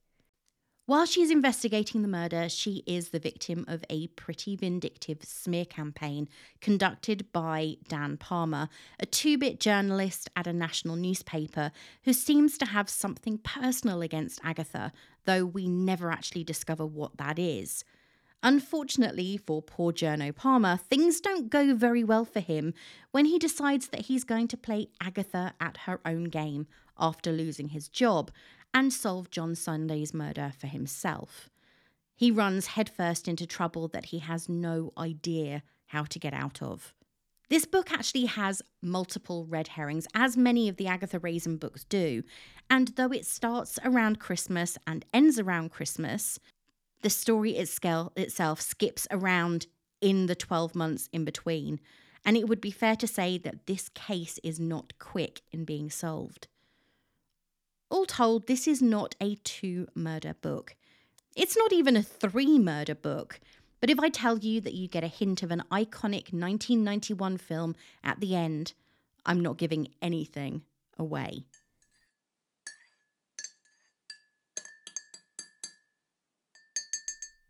While 0.85 1.07
she 1.07 1.23
is 1.23 1.31
investigating 1.31 2.03
the 2.03 2.07
murder, 2.07 2.47
she 2.47 2.83
is 2.85 3.09
the 3.09 3.17
victim 3.17 3.65
of 3.67 3.83
a 3.89 4.05
pretty 4.09 4.55
vindictive 4.55 5.23
smear 5.23 5.65
campaign 5.65 6.29
conducted 6.61 7.33
by 7.33 7.77
Dan 7.87 8.17
Palmer, 8.17 8.69
a 8.99 9.07
two 9.07 9.39
bit 9.39 9.59
journalist 9.59 10.29
at 10.35 10.45
a 10.45 10.53
national 10.53 10.95
newspaper 10.95 11.71
who 12.03 12.13
seems 12.13 12.59
to 12.59 12.67
have 12.67 12.87
something 12.87 13.39
personal 13.39 14.03
against 14.03 14.41
Agatha, 14.43 14.91
though 15.25 15.43
we 15.43 15.67
never 15.67 16.11
actually 16.11 16.43
discover 16.43 16.85
what 16.85 17.17
that 17.17 17.39
is. 17.39 17.83
Unfortunately 18.43 19.37
for 19.37 19.61
poor 19.61 19.91
Journo 19.91 20.33
Palmer, 20.33 20.77
things 20.77 21.19
don't 21.19 21.49
go 21.49 21.73
very 21.73 22.03
well 22.03 22.23
for 22.23 22.39
him 22.39 22.73
when 23.11 23.25
he 23.25 23.39
decides 23.39 23.87
that 23.89 24.01
he's 24.01 24.23
going 24.23 24.47
to 24.49 24.57
play 24.57 24.89
Agatha 25.01 25.53
at 25.59 25.77
her 25.85 25.99
own 26.05 26.25
game 26.25 26.67
after 26.99 27.31
losing 27.31 27.69
his 27.69 27.87
job 27.87 28.31
and 28.73 28.93
solve 28.93 29.31
John 29.31 29.55
Sunday's 29.55 30.13
murder 30.13 30.53
for 30.57 30.67
himself. 30.67 31.49
He 32.15 32.31
runs 32.31 32.67
headfirst 32.67 33.27
into 33.27 33.47
trouble 33.47 33.87
that 33.89 34.05
he 34.05 34.19
has 34.19 34.47
no 34.47 34.91
idea 34.97 35.63
how 35.87 36.03
to 36.03 36.19
get 36.19 36.33
out 36.33 36.61
of. 36.61 36.93
This 37.49 37.65
book 37.65 37.91
actually 37.91 38.25
has 38.25 38.61
multiple 38.81 39.45
red 39.45 39.69
herrings, 39.69 40.05
as 40.13 40.35
many 40.35 40.67
of 40.67 40.75
the 40.75 40.87
Agatha 40.87 41.17
Raisin 41.17 41.57
books 41.57 41.85
do, 41.85 42.23
and 42.69 42.89
though 42.89 43.11
it 43.11 43.25
starts 43.25 43.79
around 43.85 44.19
Christmas 44.19 44.77
and 44.85 45.05
ends 45.13 45.39
around 45.39 45.71
Christmas, 45.71 46.39
the 47.01 47.09
story 47.09 47.57
itself 47.57 48.61
skips 48.61 49.07
around 49.11 49.67
in 50.01 50.25
the 50.27 50.35
12 50.35 50.75
months 50.75 51.09
in 51.11 51.25
between, 51.25 51.79
and 52.25 52.35
it 52.35 52.47
would 52.47 52.61
be 52.61 52.71
fair 52.71 52.95
to 52.95 53.07
say 53.07 53.37
that 53.37 53.65
this 53.67 53.89
case 53.89 54.39
is 54.43 54.59
not 54.59 54.93
quick 54.99 55.41
in 55.51 55.65
being 55.65 55.89
solved. 55.89 56.47
All 57.89 58.05
told, 58.05 58.47
this 58.47 58.67
is 58.67 58.81
not 58.81 59.15
a 59.21 59.35
two 59.43 59.87
murder 59.95 60.33
book. 60.33 60.75
It's 61.35 61.55
not 61.55 61.71
even 61.71 61.95
a 61.95 62.03
three 62.03 62.59
murder 62.59 62.95
book. 62.95 63.39
But 63.79 63.89
if 63.89 63.99
I 63.99 64.09
tell 64.09 64.39
you 64.39 64.59
that 64.61 64.73
you 64.73 64.87
get 64.87 65.03
a 65.03 65.07
hint 65.07 65.43
of 65.43 65.51
an 65.51 65.63
iconic 65.71 66.33
1991 66.33 67.37
film 67.37 67.75
at 68.03 68.19
the 68.19 68.35
end, 68.35 68.73
I'm 69.25 69.39
not 69.39 69.57
giving 69.57 69.89
anything 70.01 70.63
away. 70.97 71.45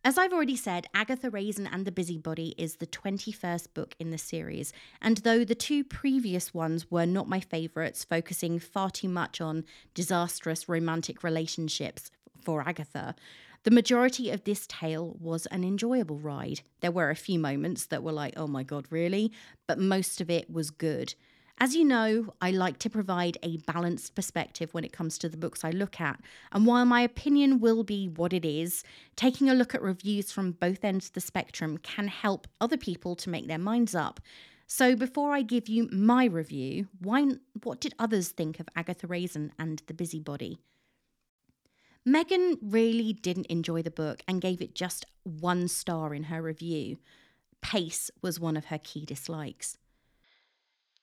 As 0.06 0.18
I've 0.18 0.32
already 0.32 0.56
said, 0.56 0.88
Agatha 0.94 1.30
Raisin 1.30 1.68
and 1.68 1.84
the 1.84 1.92
Busybody 1.92 2.56
is 2.58 2.77
the 2.77 2.88
21st 2.88 3.74
book 3.74 3.96
in 4.00 4.12
the 4.12 4.18
series, 4.18 4.72
and 5.01 5.18
though 5.18 5.44
the 5.44 5.56
two 5.56 5.84
previous 5.84 6.54
ones 6.54 6.89
were 6.89 7.06
not 7.06 7.27
my 7.27 7.39
favourites, 7.39 8.06
focusing 8.06 8.58
far 8.58 8.89
too 8.89 9.10
much 9.10 9.42
on 9.42 9.66
disastrous 9.94 10.70
romantic 10.70 11.24
relationships 11.24 12.10
for 12.39 12.62
Agatha, 12.68 13.16
the 13.63 13.72
majority 13.72 14.30
of 14.30 14.46
this 14.46 14.66
tale 14.68 15.18
was 15.20 15.46
an 15.48 15.66
enjoyable 15.66 16.20
ride. 16.20 16.62
There 16.80 16.92
were 16.92 17.10
a 17.10 17.16
few 17.16 17.38
moments 17.38 17.86
that 17.88 18.01
were 18.01 18.13
like, 18.13 18.36
oh 18.38 18.48
my 18.48 18.63
god, 18.63 18.86
really? 18.89 19.34
But 19.68 19.77
most 19.77 20.22
of 20.22 20.30
it 20.30 20.50
was 20.50 20.70
good. 20.70 21.16
As 21.60 21.76
you 21.76 21.84
know, 21.84 22.36
I 22.40 22.52
like 22.52 22.78
to 22.80 22.90
provide 22.90 23.40
a 23.42 23.58
balanced 23.58 24.14
perspective 24.14 24.72
when 24.76 24.84
it 24.84 24.94
comes 24.94 25.18
to 25.18 25.28
the 25.28 25.38
books 25.38 25.66
I 25.66 25.72
look 25.72 26.00
at, 26.00 26.20
and 26.52 26.68
while 26.68 26.86
my 26.86 27.02
opinion 27.02 27.60
will 27.60 27.84
be 27.84 28.08
what 28.08 28.32
it 28.32 28.46
is, 28.46 28.84
taking 29.16 29.50
a 29.50 29.56
look 29.56 29.74
at 29.74 29.82
reviews 29.82 30.32
from 30.32 30.52
both 30.52 30.86
ends 30.86 31.08
of 31.08 31.14
the 31.14 31.22
spectrum 31.22 31.80
can 31.80 32.10
help 32.10 32.48
other 32.62 32.78
people 32.78 33.16
to 33.16 33.32
make 33.32 33.48
their 33.48 33.58
minds 33.58 33.96
up. 33.96 34.20
So 34.68 34.96
before 34.96 35.32
I 35.32 35.42
give 35.42 35.68
you 35.68 35.90
my 35.92 36.26
review, 36.26 36.90
why 37.00 37.26
what 37.64 37.80
did 37.80 37.96
others 37.98 38.30
think 38.30 38.60
of 38.60 38.70
Agatha 38.76 39.08
Raisin 39.08 39.52
and 39.58 39.82
The 39.88 39.96
Busybody? 39.96 40.60
Megan 42.06 42.60
really 42.62 43.14
didn't 43.14 43.48
enjoy 43.48 43.82
the 43.82 43.90
book 43.90 44.22
and 44.28 44.42
gave 44.42 44.62
it 44.62 44.76
just 44.76 45.06
one 45.24 45.68
star 45.68 46.14
in 46.14 46.26
her 46.26 46.42
review. 46.42 46.98
Pace 47.62 48.12
was 48.22 48.40
one 48.40 48.56
of 48.56 48.66
her 48.66 48.78
key 48.78 49.06
dislikes. 49.06 49.78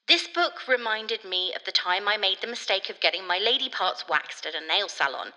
This 0.06 0.28
book 0.28 0.68
reminded 0.68 1.24
me 1.24 1.54
of 1.54 1.64
the 1.64 1.72
time 1.72 2.06
I 2.06 2.18
made 2.18 2.42
the 2.42 2.46
mistake 2.46 2.90
of 2.90 3.00
getting 3.00 3.26
my 3.26 3.38
lady 3.38 3.70
parts 3.70 4.06
waxed 4.06 4.44
at 4.44 4.54
a 4.54 4.60
nail 4.60 4.86
salon. 4.88 5.32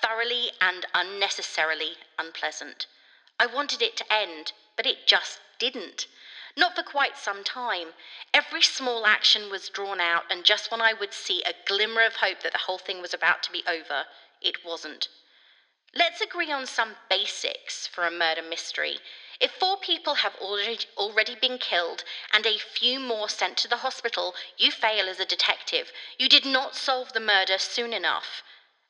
Thoroughly 0.00 0.52
and 0.58 0.86
unnecessarily 0.94 1.98
unpleasant. 2.18 2.86
I 3.38 3.44
wanted 3.44 3.82
it 3.82 3.94
to 3.98 4.10
end, 4.10 4.52
but 4.74 4.86
it 4.86 5.06
just 5.06 5.40
didn't. 5.58 6.06
Not 6.56 6.74
for 6.74 6.82
quite 6.82 7.18
some 7.18 7.44
time. 7.44 7.92
Every 8.32 8.62
small 8.62 9.06
action 9.06 9.50
was 9.50 9.68
drawn 9.68 10.00
out, 10.00 10.24
and 10.30 10.46
just 10.46 10.70
when 10.70 10.80
I 10.80 10.94
would 10.94 11.12
see 11.12 11.42
a 11.42 11.52
glimmer 11.66 12.00
of 12.02 12.16
hope 12.16 12.40
that 12.40 12.52
the 12.52 12.64
whole 12.64 12.78
thing 12.78 13.02
was 13.02 13.12
about 13.12 13.42
to 13.42 13.52
be 13.52 13.62
over, 13.66 14.06
it 14.40 14.64
wasn't. 14.64 15.08
Let's 15.94 16.22
agree 16.22 16.50
on 16.50 16.64
some 16.64 16.96
basics 17.10 17.86
for 17.86 18.06
a 18.06 18.10
murder 18.10 18.42
mystery. 18.42 18.98
If 19.38 19.52
four 19.52 19.76
people 19.76 20.14
have 20.14 20.34
already, 20.36 21.34
been 21.34 21.58
killed 21.58 22.04
and 22.32 22.46
a 22.46 22.56
few 22.58 22.98
more 22.98 23.28
sent 23.28 23.58
to 23.58 23.68
the 23.68 23.78
hospital, 23.78 24.34
you 24.56 24.70
fail 24.70 25.10
as 25.10 25.20
a 25.20 25.26
detective. 25.26 25.92
You 26.18 26.26
did 26.28 26.46
not 26.46 26.74
solve 26.74 27.12
the 27.12 27.20
murder 27.20 27.58
soon 27.58 27.92
enough. 27.92 28.42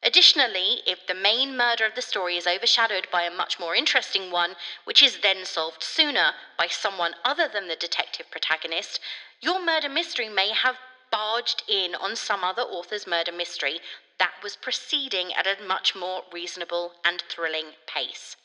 Additionally, 0.05 0.85
if 0.87 1.05
the 1.05 1.15
main 1.15 1.57
murder 1.57 1.85
of 1.85 1.97
the 1.97 2.03
story 2.03 2.37
is 2.37 2.47
overshadowed 2.47 3.11
by 3.11 3.25
a 3.25 3.31
much 3.31 3.59
more 3.59 3.75
interesting 3.75 4.31
one, 4.31 4.55
which 4.85 5.03
is 5.03 5.19
then 5.19 5.45
solved 5.45 5.83
sooner 5.83 6.35
by 6.57 6.69
someone 6.69 7.17
other 7.25 7.49
than 7.49 7.67
the 7.67 7.75
detective 7.75 8.31
protagonist, 8.31 9.01
your 9.41 9.59
murder 9.59 9.89
mystery 9.89 10.29
may 10.29 10.51
have 10.51 10.79
barged 11.11 11.65
in 11.67 11.97
on 11.97 12.15
some 12.15 12.45
other 12.45 12.63
author's 12.63 13.07
murder 13.07 13.33
mystery 13.33 13.81
that 14.19 14.41
was 14.45 14.55
proceeding 14.55 15.35
at 15.35 15.47
a 15.47 15.61
much 15.61 15.97
more 15.97 16.23
reasonable 16.31 16.93
and 17.05 17.23
thrilling 17.23 17.73
pace. 17.87 18.37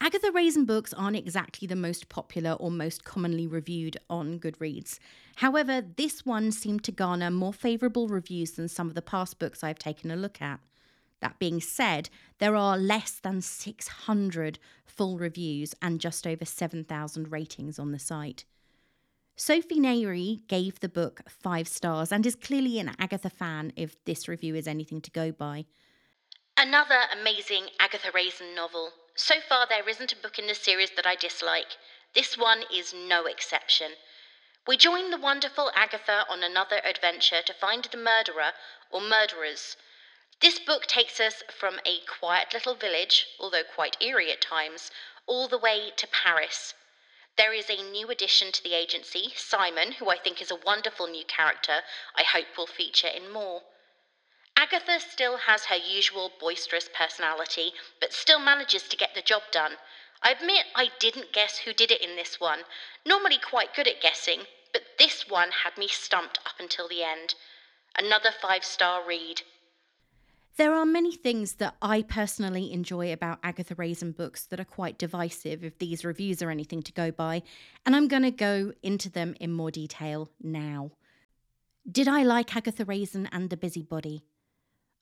Agatha 0.00 0.30
Raisin 0.30 0.66
books 0.66 0.92
aren't 0.92 1.16
exactly 1.16 1.66
the 1.66 1.74
most 1.74 2.08
popular 2.08 2.52
or 2.52 2.70
most 2.70 3.04
commonly 3.04 3.46
reviewed 3.46 3.96
on 4.10 4.38
Goodreads. 4.38 4.98
However, 5.36 5.80
this 5.80 6.24
one 6.24 6.52
seemed 6.52 6.84
to 6.84 6.92
garner 6.92 7.30
more 7.30 7.52
favourable 7.52 8.06
reviews 8.06 8.52
than 8.52 8.68
some 8.68 8.88
of 8.88 8.94
the 8.94 9.02
past 9.02 9.38
books 9.38 9.64
I've 9.64 9.78
taken 9.78 10.10
a 10.10 10.16
look 10.16 10.42
at. 10.42 10.60
That 11.20 11.38
being 11.38 11.60
said, 11.60 12.10
there 12.38 12.54
are 12.54 12.76
less 12.76 13.12
than 13.12 13.40
600 13.40 14.58
full 14.84 15.18
reviews 15.18 15.74
and 15.80 15.98
just 15.98 16.26
over 16.26 16.44
7,000 16.44 17.32
ratings 17.32 17.78
on 17.78 17.92
the 17.92 17.98
site. 17.98 18.44
Sophie 19.34 19.80
Neri 19.80 20.40
gave 20.46 20.80
the 20.80 20.88
book 20.88 21.22
five 21.28 21.68
stars 21.68 22.12
and 22.12 22.24
is 22.24 22.34
clearly 22.34 22.78
an 22.78 22.92
Agatha 22.98 23.30
fan 23.30 23.72
if 23.76 24.02
this 24.04 24.28
review 24.28 24.54
is 24.54 24.66
anything 24.66 25.00
to 25.00 25.10
go 25.10 25.32
by. 25.32 25.64
Another 26.56 27.00
amazing 27.18 27.68
Agatha 27.78 28.10
Raisin 28.14 28.54
novel. 28.54 28.90
So 29.18 29.40
far, 29.40 29.66
there 29.66 29.88
isn't 29.88 30.12
a 30.12 30.16
book 30.16 30.38
in 30.38 30.46
the 30.46 30.54
series 30.54 30.90
that 30.90 31.06
I 31.06 31.14
dislike. 31.14 31.78
This 32.12 32.36
one 32.36 32.64
is 32.70 32.92
no 32.92 33.24
exception. 33.24 33.96
We 34.66 34.76
join 34.76 35.10
the 35.10 35.16
wonderful 35.16 35.72
Agatha 35.74 36.26
on 36.28 36.44
another 36.44 36.82
adventure 36.84 37.40
to 37.40 37.54
find 37.54 37.84
the 37.84 37.96
murderer 37.96 38.52
or 38.90 39.00
murderers. 39.00 39.78
This 40.40 40.58
book 40.58 40.86
takes 40.86 41.18
us 41.18 41.42
from 41.48 41.80
a 41.86 42.00
quiet 42.00 42.52
little 42.52 42.74
village, 42.74 43.26
although 43.38 43.64
quite 43.64 43.96
eerie 44.02 44.30
at 44.30 44.42
times, 44.42 44.90
all 45.24 45.48
the 45.48 45.56
way 45.56 45.92
to 45.92 46.06
Paris. 46.06 46.74
There 47.36 47.54
is 47.54 47.70
a 47.70 47.82
new 47.82 48.10
addition 48.10 48.52
to 48.52 48.62
the 48.62 48.74
agency, 48.74 49.32
Simon, 49.34 49.92
who 49.92 50.10
I 50.10 50.18
think 50.18 50.42
is 50.42 50.50
a 50.50 50.56
wonderful 50.56 51.06
new 51.06 51.24
character 51.24 51.84
I 52.14 52.22
hope 52.22 52.58
will 52.58 52.66
feature 52.66 53.08
in 53.08 53.30
more. 53.30 53.62
Agatha 54.58 54.98
still 54.98 55.36
has 55.36 55.66
her 55.66 55.76
usual 55.76 56.32
boisterous 56.40 56.88
personality, 56.96 57.72
but 58.00 58.12
still 58.12 58.40
manages 58.40 58.84
to 58.84 58.96
get 58.96 59.14
the 59.14 59.22
job 59.22 59.42
done. 59.52 59.72
I 60.22 60.30
admit 60.30 60.64
I 60.74 60.88
didn't 60.98 61.32
guess 61.32 61.58
who 61.58 61.74
did 61.74 61.90
it 61.90 62.02
in 62.02 62.16
this 62.16 62.40
one. 62.40 62.60
Normally 63.04 63.38
quite 63.38 63.74
good 63.74 63.86
at 63.86 64.00
guessing, 64.00 64.40
but 64.72 64.82
this 64.98 65.28
one 65.28 65.50
had 65.64 65.78
me 65.78 65.88
stumped 65.88 66.38
up 66.46 66.54
until 66.58 66.88
the 66.88 67.02
end. 67.02 67.34
Another 67.98 68.30
five 68.42 68.64
star 68.64 69.06
read. 69.06 69.42
There 70.56 70.74
are 70.74 70.86
many 70.86 71.14
things 71.14 71.56
that 71.56 71.76
I 71.82 72.00
personally 72.00 72.72
enjoy 72.72 73.12
about 73.12 73.40
Agatha 73.42 73.74
Raisin 73.74 74.12
books 74.12 74.46
that 74.46 74.58
are 74.58 74.64
quite 74.64 74.96
divisive 74.96 75.62
if 75.62 75.78
these 75.78 76.02
reviews 76.02 76.40
are 76.40 76.50
anything 76.50 76.82
to 76.84 76.92
go 76.92 77.10
by, 77.10 77.42
and 77.84 77.94
I'm 77.94 78.08
going 78.08 78.22
to 78.22 78.30
go 78.30 78.72
into 78.82 79.10
them 79.10 79.34
in 79.38 79.52
more 79.52 79.70
detail 79.70 80.30
now. 80.42 80.92
Did 81.90 82.08
I 82.08 82.22
like 82.22 82.56
Agatha 82.56 82.86
Raisin 82.86 83.28
and 83.30 83.50
the 83.50 83.56
Busybody? 83.58 84.24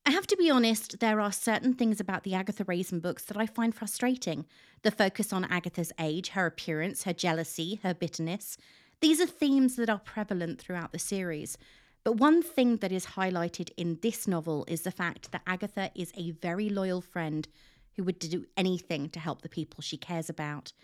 I 0.07 0.11
have 0.11 0.27
to 0.27 0.37
be 0.37 0.51
honest, 0.51 1.01
there 1.01 1.19
are 1.19 1.33
certain 1.33 1.73
things 1.73 1.99
about 1.99 2.25
the 2.25 2.35
Agatha 2.35 2.63
Raisin 2.65 3.01
books 3.01 3.25
that 3.25 3.39
I 3.39 3.47
find 3.47 3.75
frustrating. 3.75 4.45
The 4.83 4.91
focus 4.91 5.33
on 5.33 5.47
Agatha's 5.47 5.93
age, 5.99 6.29
her 6.31 6.45
appearance, 6.45 7.05
her 7.05 7.15
jealousy, 7.15 7.81
her 7.83 7.95
bitterness. 7.95 8.59
These 9.01 9.19
are 9.19 9.27
themes 9.27 9.77
that 9.77 9.89
are 9.89 9.99
prevalent 9.99 10.61
throughout 10.61 10.93
the 10.93 10.99
series. 10.99 11.57
But 12.05 12.19
one 12.19 12.43
thing 12.43 12.77
that 12.79 12.93
is 12.93 13.07
highlighted 13.07 13.71
in 13.79 13.99
this 14.03 14.29
novel 14.29 14.67
is 14.69 14.83
the 14.83 14.91
fact 14.91 15.33
that 15.33 15.41
Agatha 15.47 15.91
is 15.95 16.13
a 16.17 16.33
very 16.33 16.69
loyal 16.69 17.01
friend 17.01 17.49
who 17.97 18.05
would 18.05 18.19
do 18.19 18.45
anything 18.59 19.09
to 19.09 19.21
help 19.21 19.41
the 19.41 19.49
people 19.49 19.81
she 19.81 19.97
cares 19.97 20.29
about. 20.29 20.75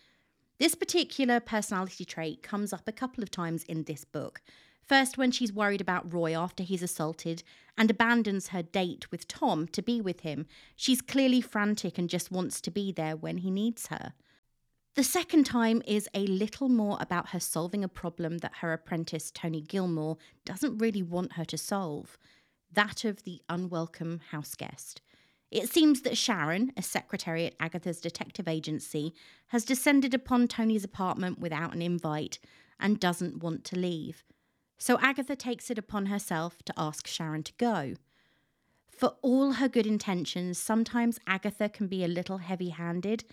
This 0.58 0.74
particular 0.74 1.40
personality 1.40 2.06
trait 2.06 2.42
comes 2.42 2.72
up 2.72 2.88
a 2.88 2.92
couple 2.92 3.22
of 3.22 3.30
times 3.30 3.64
in 3.64 3.84
this 3.84 4.06
book, 4.06 4.40
First, 4.86 5.16
when 5.16 5.30
she's 5.30 5.52
worried 5.52 5.80
about 5.80 6.12
Roy 6.12 6.36
after 6.36 6.62
he's 6.62 6.82
assaulted 6.82 7.42
and 7.78 7.90
abandons 7.90 8.48
her 8.48 8.62
date 8.62 9.10
with 9.10 9.28
Tom 9.28 9.68
to 9.68 9.82
be 9.82 10.00
with 10.00 10.20
him, 10.20 10.46
she's 10.74 11.00
clearly 11.00 11.40
frantic 11.40 11.96
and 11.96 12.10
just 12.10 12.32
wants 12.32 12.60
to 12.62 12.70
be 12.70 12.90
there 12.90 13.16
when 13.16 13.38
he 13.38 13.50
needs 13.50 13.86
her. 13.86 14.14
The 14.96 15.04
second 15.04 15.44
time 15.44 15.82
is 15.86 16.08
a 16.12 16.26
little 16.26 16.68
more 16.68 16.98
about 17.00 17.28
her 17.28 17.38
solving 17.38 17.84
a 17.84 17.88
problem 17.88 18.38
that 18.38 18.56
her 18.56 18.72
apprentice, 18.72 19.30
Toni 19.30 19.62
Gilmour, 19.62 20.16
doesn't 20.44 20.78
really 20.78 21.02
want 21.02 21.34
her 21.34 21.44
to 21.44 21.56
solve 21.56 22.18
that 22.72 23.04
of 23.04 23.22
the 23.22 23.40
unwelcome 23.48 24.20
house 24.30 24.54
guest. 24.54 25.00
It 25.50 25.68
seems 25.68 26.02
that 26.02 26.16
Sharon, 26.16 26.72
a 26.76 26.82
secretary 26.82 27.46
at 27.46 27.54
Agatha's 27.58 28.00
detective 28.00 28.46
agency, 28.46 29.14
has 29.48 29.64
descended 29.64 30.14
upon 30.14 30.48
Toni's 30.48 30.84
apartment 30.84 31.38
without 31.38 31.74
an 31.74 31.82
invite 31.82 32.38
and 32.78 33.00
doesn't 33.00 33.42
want 33.42 33.64
to 33.64 33.78
leave 33.78 34.24
so 34.80 34.98
Agatha 34.98 35.36
takes 35.36 35.70
it 35.70 35.78
upon 35.78 36.06
herself 36.06 36.62
to 36.64 36.72
ask 36.76 37.06
Sharon 37.06 37.42
to 37.44 37.52
go. 37.58 37.94
For 38.90 39.14
all 39.22 39.52
her 39.52 39.68
good 39.68 39.86
intentions, 39.86 40.58
sometimes 40.58 41.18
Agatha 41.26 41.68
can 41.68 41.86
be 41.86 42.02
a 42.02 42.08
little 42.08 42.38
heavy 42.38 42.70
handed, 42.70 43.24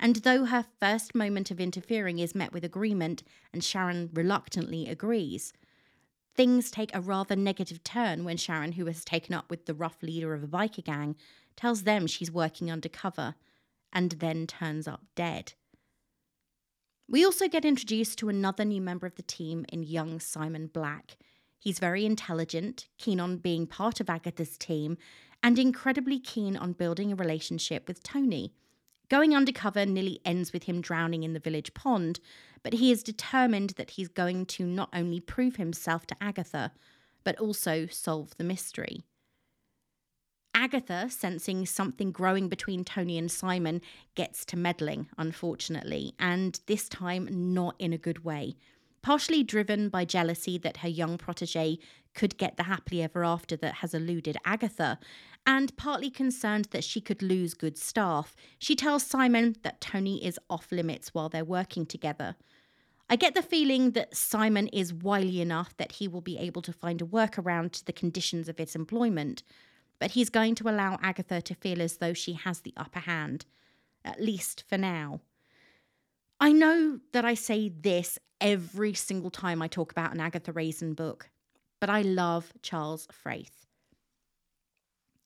and 0.00 0.16
though 0.16 0.46
her 0.46 0.64
first 0.80 1.14
moment 1.14 1.50
of 1.50 1.60
interfering 1.60 2.18
is 2.18 2.34
met 2.34 2.52
with 2.52 2.64
agreement 2.64 3.22
and 3.52 3.62
Sharon 3.62 4.10
reluctantly 4.12 4.88
agrees, 4.88 5.52
things 6.34 6.70
take 6.70 6.94
a 6.94 7.00
rather 7.00 7.36
negative 7.36 7.84
turn 7.84 8.24
when 8.24 8.38
Sharon, 8.38 8.72
who 8.72 8.86
has 8.86 9.04
taken 9.04 9.34
up 9.34 9.50
with 9.50 9.66
the 9.66 9.74
rough 9.74 10.02
leader 10.02 10.34
of 10.34 10.42
a 10.42 10.48
biker 10.48 10.84
gang, 10.84 11.16
tells 11.54 11.82
them 11.82 12.06
she's 12.06 12.30
working 12.30 12.70
undercover 12.72 13.34
and 13.92 14.12
then 14.12 14.46
turns 14.46 14.88
up 14.88 15.02
dead. 15.14 15.52
We 17.06 17.24
also 17.24 17.48
get 17.48 17.66
introduced 17.66 18.18
to 18.18 18.30
another 18.30 18.64
new 18.64 18.80
member 18.80 19.06
of 19.06 19.16
the 19.16 19.22
team 19.22 19.66
in 19.68 19.82
young 19.82 20.20
Simon 20.20 20.68
Black. 20.68 21.18
He's 21.58 21.78
very 21.78 22.06
intelligent, 22.06 22.88
keen 22.96 23.20
on 23.20 23.36
being 23.36 23.66
part 23.66 24.00
of 24.00 24.08
Agatha's 24.08 24.56
team, 24.56 24.96
and 25.42 25.58
incredibly 25.58 26.18
keen 26.18 26.56
on 26.56 26.72
building 26.72 27.12
a 27.12 27.16
relationship 27.16 27.86
with 27.86 28.02
Toni. 28.02 28.54
Going 29.10 29.36
undercover 29.36 29.84
nearly 29.84 30.20
ends 30.24 30.54
with 30.54 30.64
him 30.64 30.80
drowning 30.80 31.24
in 31.24 31.34
the 31.34 31.40
village 31.40 31.74
pond, 31.74 32.20
but 32.62 32.72
he 32.72 32.90
is 32.90 33.02
determined 33.02 33.70
that 33.76 33.90
he's 33.90 34.08
going 34.08 34.46
to 34.46 34.64
not 34.64 34.88
only 34.94 35.20
prove 35.20 35.56
himself 35.56 36.06
to 36.06 36.16
Agatha, 36.22 36.72
but 37.22 37.38
also 37.38 37.86
solve 37.86 38.34
the 38.38 38.44
mystery. 38.44 39.04
Agatha, 40.54 41.10
sensing 41.10 41.66
something 41.66 42.12
growing 42.12 42.48
between 42.48 42.84
Toni 42.84 43.18
and 43.18 43.30
Simon, 43.30 43.82
gets 44.14 44.44
to 44.46 44.56
meddling, 44.56 45.08
unfortunately, 45.18 46.14
and 46.18 46.60
this 46.66 46.88
time 46.88 47.28
not 47.30 47.74
in 47.78 47.92
a 47.92 47.98
good 47.98 48.24
way. 48.24 48.56
Partially 49.02 49.42
driven 49.42 49.88
by 49.88 50.04
jealousy 50.04 50.56
that 50.58 50.78
her 50.78 50.88
young 50.88 51.18
protege 51.18 51.78
could 52.14 52.38
get 52.38 52.56
the 52.56 52.62
happily 52.62 53.02
ever 53.02 53.24
after 53.24 53.56
that 53.56 53.74
has 53.74 53.92
eluded 53.92 54.38
Agatha, 54.44 54.98
and 55.46 55.76
partly 55.76 56.08
concerned 56.08 56.68
that 56.70 56.84
she 56.84 57.00
could 57.00 57.22
lose 57.22 57.52
good 57.52 57.76
staff, 57.76 58.34
she 58.58 58.74
tells 58.74 59.02
Simon 59.02 59.56
that 59.62 59.80
Toni 59.80 60.24
is 60.24 60.38
off 60.48 60.72
limits 60.72 61.12
while 61.12 61.28
they're 61.28 61.44
working 61.44 61.84
together. 61.84 62.36
I 63.10 63.16
get 63.16 63.34
the 63.34 63.42
feeling 63.42 63.90
that 63.90 64.16
Simon 64.16 64.68
is 64.68 64.94
wily 64.94 65.42
enough 65.42 65.76
that 65.76 65.92
he 65.92 66.08
will 66.08 66.22
be 66.22 66.38
able 66.38 66.62
to 66.62 66.72
find 66.72 67.02
a 67.02 67.04
workaround 67.04 67.72
to 67.72 67.84
the 67.84 67.92
conditions 67.92 68.48
of 68.48 68.56
his 68.56 68.74
employment, 68.74 69.42
but 69.98 70.12
he's 70.12 70.30
going 70.30 70.54
to 70.56 70.68
allow 70.68 70.98
Agatha 71.02 71.40
to 71.42 71.54
feel 71.54 71.80
as 71.80 71.96
though 71.96 72.12
she 72.12 72.34
has 72.34 72.60
the 72.60 72.74
upper 72.76 73.00
hand, 73.00 73.46
at 74.04 74.20
least 74.20 74.64
for 74.68 74.78
now. 74.78 75.20
I 76.40 76.52
know 76.52 77.00
that 77.12 77.24
I 77.24 77.34
say 77.34 77.68
this 77.68 78.18
every 78.40 78.94
single 78.94 79.30
time 79.30 79.62
I 79.62 79.68
talk 79.68 79.92
about 79.92 80.12
an 80.12 80.20
Agatha 80.20 80.52
Raisin 80.52 80.94
book, 80.94 81.30
but 81.80 81.88
I 81.88 82.02
love 82.02 82.52
Charles 82.62 83.06
Fraith. 83.08 83.64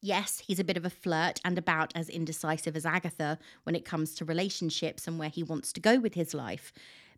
Yes, 0.00 0.42
he's 0.46 0.60
a 0.60 0.64
bit 0.64 0.76
of 0.76 0.84
a 0.84 0.90
flirt 0.90 1.40
and 1.44 1.58
about 1.58 1.92
as 1.96 2.08
indecisive 2.08 2.76
as 2.76 2.86
Agatha 2.86 3.38
when 3.64 3.74
it 3.74 3.84
comes 3.84 4.14
to 4.14 4.24
relationships 4.24 5.08
and 5.08 5.18
where 5.18 5.28
he 5.28 5.42
wants 5.42 5.72
to 5.72 5.80
go 5.80 5.98
with 5.98 6.14
his 6.14 6.34
life. 6.34 6.72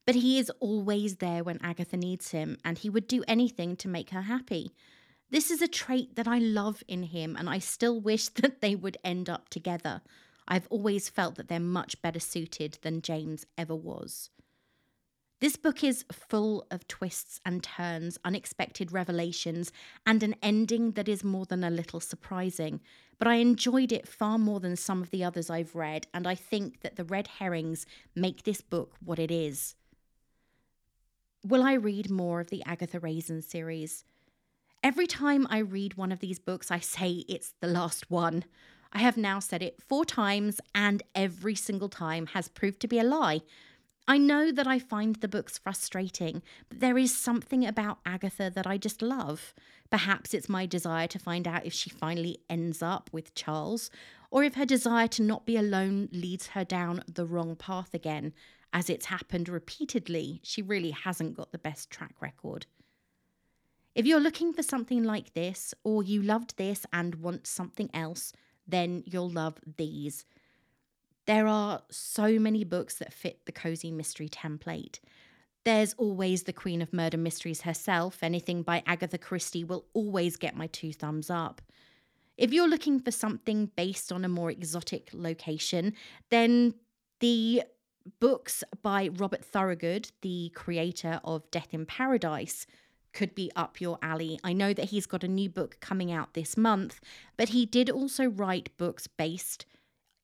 But 0.07 0.15
he 0.15 0.39
is 0.39 0.51
always 0.61 1.17
there 1.17 1.45
when 1.45 1.61
Agatha 1.63 1.99
needs 1.99 2.31
him, 2.31 2.57
and 2.65 2.79
he 2.79 2.89
would 2.89 3.07
do 3.07 3.23
anything 3.29 3.77
to 3.77 3.89
make 3.89 4.11
her 4.11 4.23
happy. 4.23 4.73
This 5.31 5.51
is 5.53 5.63
a 5.63 5.69
trait 5.69 6.17
that 6.17 6.27
I 6.27 6.39
love 6.39 6.83
in 6.89 7.05
him, 7.05 7.37
and 7.37 7.49
I 7.49 7.61
still 7.61 8.01
wish 8.01 8.29
that 8.41 8.61
they 8.61 8.75
would 8.75 8.99
end 9.05 9.31
up 9.31 9.49
together. 9.49 10.03
I've 10.49 10.67
always 10.69 11.09
felt 11.09 11.37
that 11.37 11.49
they're 11.49 11.61
much 11.61 12.03
better 12.03 12.19
suited 12.19 12.79
than 12.83 13.03
James 13.03 13.47
ever 13.57 13.75
was. 13.75 14.31
This 15.41 15.57
book 15.57 15.83
is 15.83 16.05
full 16.13 16.67
of 16.71 16.87
twists 16.87 17.41
and 17.47 17.63
turns, 17.63 18.19
unexpected 18.25 18.93
revelations, 18.93 19.73
and 20.05 20.23
an 20.23 20.35
ending 20.43 20.93
that 20.93 21.09
is 21.09 21.25
more 21.25 21.47
than 21.47 21.65
a 21.65 21.71
little 21.71 22.01
surprising. 22.01 22.81
But 23.19 23.29
I 23.29 23.37
enjoyed 23.37 23.93
it 23.93 24.07
far 24.07 24.37
more 24.37 24.61
than 24.61 24.77
some 24.77 25.01
of 25.01 25.11
the 25.11 25.25
others 25.25 25.49
I've 25.49 25.75
read, 25.75 26.09
and 26.13 26.27
I 26.27 26.35
think 26.35 26.81
that 26.81 26.97
the 26.97 27.05
red 27.05 27.27
herrings 27.39 27.87
make 28.15 28.43
this 28.43 28.61
book 28.61 28.97
what 29.03 29.19
it 29.19 29.31
is. 29.31 29.77
Will 31.43 31.63
I 31.63 31.73
read 31.73 32.11
more 32.11 32.41
of 32.41 32.51
the 32.51 32.63
Agatha 32.67 33.01
Raisin 33.01 33.41
series? 33.41 34.05
Every 34.83 35.07
time 35.07 35.47
I 35.51 35.59
read 35.59 35.99
one 35.99 36.11
of 36.11 36.21
these 36.21 36.39
books, 36.39 36.71
I 36.71 36.79
say 36.79 37.27
it's 37.29 37.53
the 37.61 37.67
last 37.67 38.11
one. 38.11 38.45
I 38.95 39.01
have 39.01 39.19
now 39.19 39.39
said 39.39 39.63
it 39.63 39.83
four 39.87 40.07
times, 40.07 40.59
and 40.75 41.03
every 41.15 41.55
single 41.55 41.91
time 41.91 42.27
has 42.29 42.49
proved 42.49 42.81
to 42.81 42.89
be 42.89 42.99
a 42.99 43.05
lie. 43.05 43.43
I 44.09 44.17
know 44.17 44.51
that 44.51 44.67
I 44.67 44.79
find 44.79 45.17
the 45.17 45.29
books 45.29 45.59
frustrating, 45.59 46.43
but 46.71 46.81
there 46.81 46.97
is 46.97 47.15
something 47.15 47.67
about 47.67 47.99
Agatha 48.07 48.51
that 48.55 48.67
I 48.67 48.79
just 48.79 49.03
love. 49.03 49.53
Perhaps 49.91 50.33
it's 50.33 50.49
my 50.49 50.65
desire 50.65 51.07
to 51.09 51.19
find 51.19 51.47
out 51.47 51.67
if 51.67 51.75
she 51.75 51.91
finally 51.91 52.39
ends 52.49 52.83
up 52.83 53.11
with 53.13 53.35
Charles, 53.35 53.91
or 54.31 54.45
if 54.45 54.55
her 54.55 54.65
desire 54.65 55.09
to 55.09 55.23
not 55.23 55.45
be 55.45 55.59
alone 55.59 56.09
leads 56.11 56.49
her 56.49 56.65
down 56.65 57.05
the 57.07 57.27
wrong 57.27 57.55
path 57.55 57.93
again. 57.93 58.33
As 58.73 58.89
it's 58.89 59.07
happened 59.07 59.51
repeatedly, 59.51 60.41
she 60.43 60.63
really 60.63 60.93
hasn't 60.93 61.37
got 61.37 61.53
the 61.53 61.59
best 61.59 61.91
track 61.91 62.15
record. 62.23 62.65
If 63.95 64.07
you're 64.07 64.21
looking 64.21 64.53
for 64.53 64.63
something 64.63 65.03
like 65.03 65.35
this, 65.35 65.75
or 65.83 66.03
you 66.03 66.23
loved 66.23 66.57
this 66.57 66.87
and 66.93 67.17
want 67.17 67.47
something 67.47 67.91
else, 67.93 68.33
then 68.67 69.03
you'll 69.05 69.31
love 69.31 69.59
these. 69.77 70.25
There 71.27 71.47
are 71.47 71.83
so 71.91 72.39
many 72.39 72.65
books 72.65 72.97
that 72.97 73.13
fit 73.13 73.45
the 73.47 73.53
cozy 73.53 73.91
mystery 73.91 74.29
template. 74.29 75.01
There's 75.65 75.95
always 75.95 76.45
the 76.45 76.53
Queen 76.53 76.81
of 76.81 76.93
Murder 76.93 77.19
Mysteries 77.19 77.63
herself. 77.63 78.19
Anything 78.23 78.63
by 78.63 78.83
Agatha 78.87 79.19
Christie 79.19 79.65
will 79.65 79.85
always 79.93 80.37
get 80.37 80.57
my 80.57 80.69
two 80.69 80.93
thumbs 80.93 81.29
up. 81.29 81.61
If 82.39 82.53
you're 82.53 82.69
looking 82.69 83.01
for 83.01 83.11
something 83.11 83.71
based 83.77 84.11
on 84.11 84.25
a 84.25 84.29
more 84.29 84.51
exotic 84.51 85.11
location, 85.13 85.93
then 86.31 86.75
the 87.19 87.65
books 88.19 88.65
by 88.83 89.09
Robert 89.09 89.45
Thorogood, 89.45 90.11
the 90.23 90.51
creator 90.55 91.21
of 91.23 91.51
Death 91.51 91.75
in 91.75 91.85
Paradise, 91.85 92.67
could 93.13 93.35
be 93.35 93.51
up 93.57 93.81
your 93.81 93.99
alley. 94.03 94.39
I 94.45 94.53
know 94.53 94.73
that 94.73 94.87
he's 94.87 95.07
got 95.07 95.25
a 95.25 95.29
new 95.29 95.49
book 95.49 95.79
coming 95.81 96.13
out 96.13 96.35
this 96.35 96.57
month, 96.57 97.01
but 97.37 97.51
he 97.51 97.67
did 97.67 97.91
also 97.91 98.27
write 98.27 98.77
books 98.77 99.07
based 99.07 99.67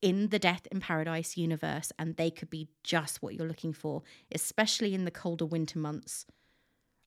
in 0.01 0.29
the 0.29 0.39
Death 0.39 0.67
in 0.71 0.79
Paradise 0.79 1.37
universe, 1.37 1.91
and 1.97 2.15
they 2.15 2.29
could 2.29 2.49
be 2.49 2.69
just 2.83 3.21
what 3.21 3.33
you're 3.33 3.47
looking 3.47 3.73
for, 3.73 4.03
especially 4.31 4.93
in 4.93 5.05
the 5.05 5.11
colder 5.11 5.45
winter 5.45 5.79
months. 5.79 6.25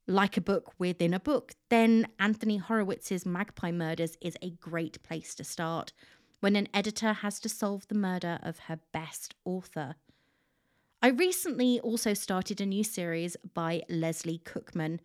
Like 0.06 0.36
a 0.36 0.40
book 0.40 0.72
within 0.78 1.14
a 1.14 1.20
book, 1.20 1.52
then 1.68 2.08
Anthony 2.18 2.58
Horowitz's 2.58 3.24
Magpie 3.24 3.70
Murders 3.70 4.16
is 4.20 4.36
a 4.42 4.50
great 4.50 5.02
place 5.02 5.34
to 5.36 5.44
start 5.44 5.92
when 6.40 6.56
an 6.56 6.68
editor 6.74 7.12
has 7.12 7.38
to 7.40 7.48
solve 7.48 7.86
the 7.86 7.94
murder 7.94 8.38
of 8.42 8.60
her 8.60 8.80
best 8.92 9.34
author. 9.44 9.94
I 11.02 11.08
recently 11.08 11.80
also 11.80 12.12
started 12.12 12.60
a 12.60 12.66
new 12.66 12.84
series 12.84 13.36
by 13.54 13.82
Lesley 13.88 14.38
Cookman. 14.44 15.00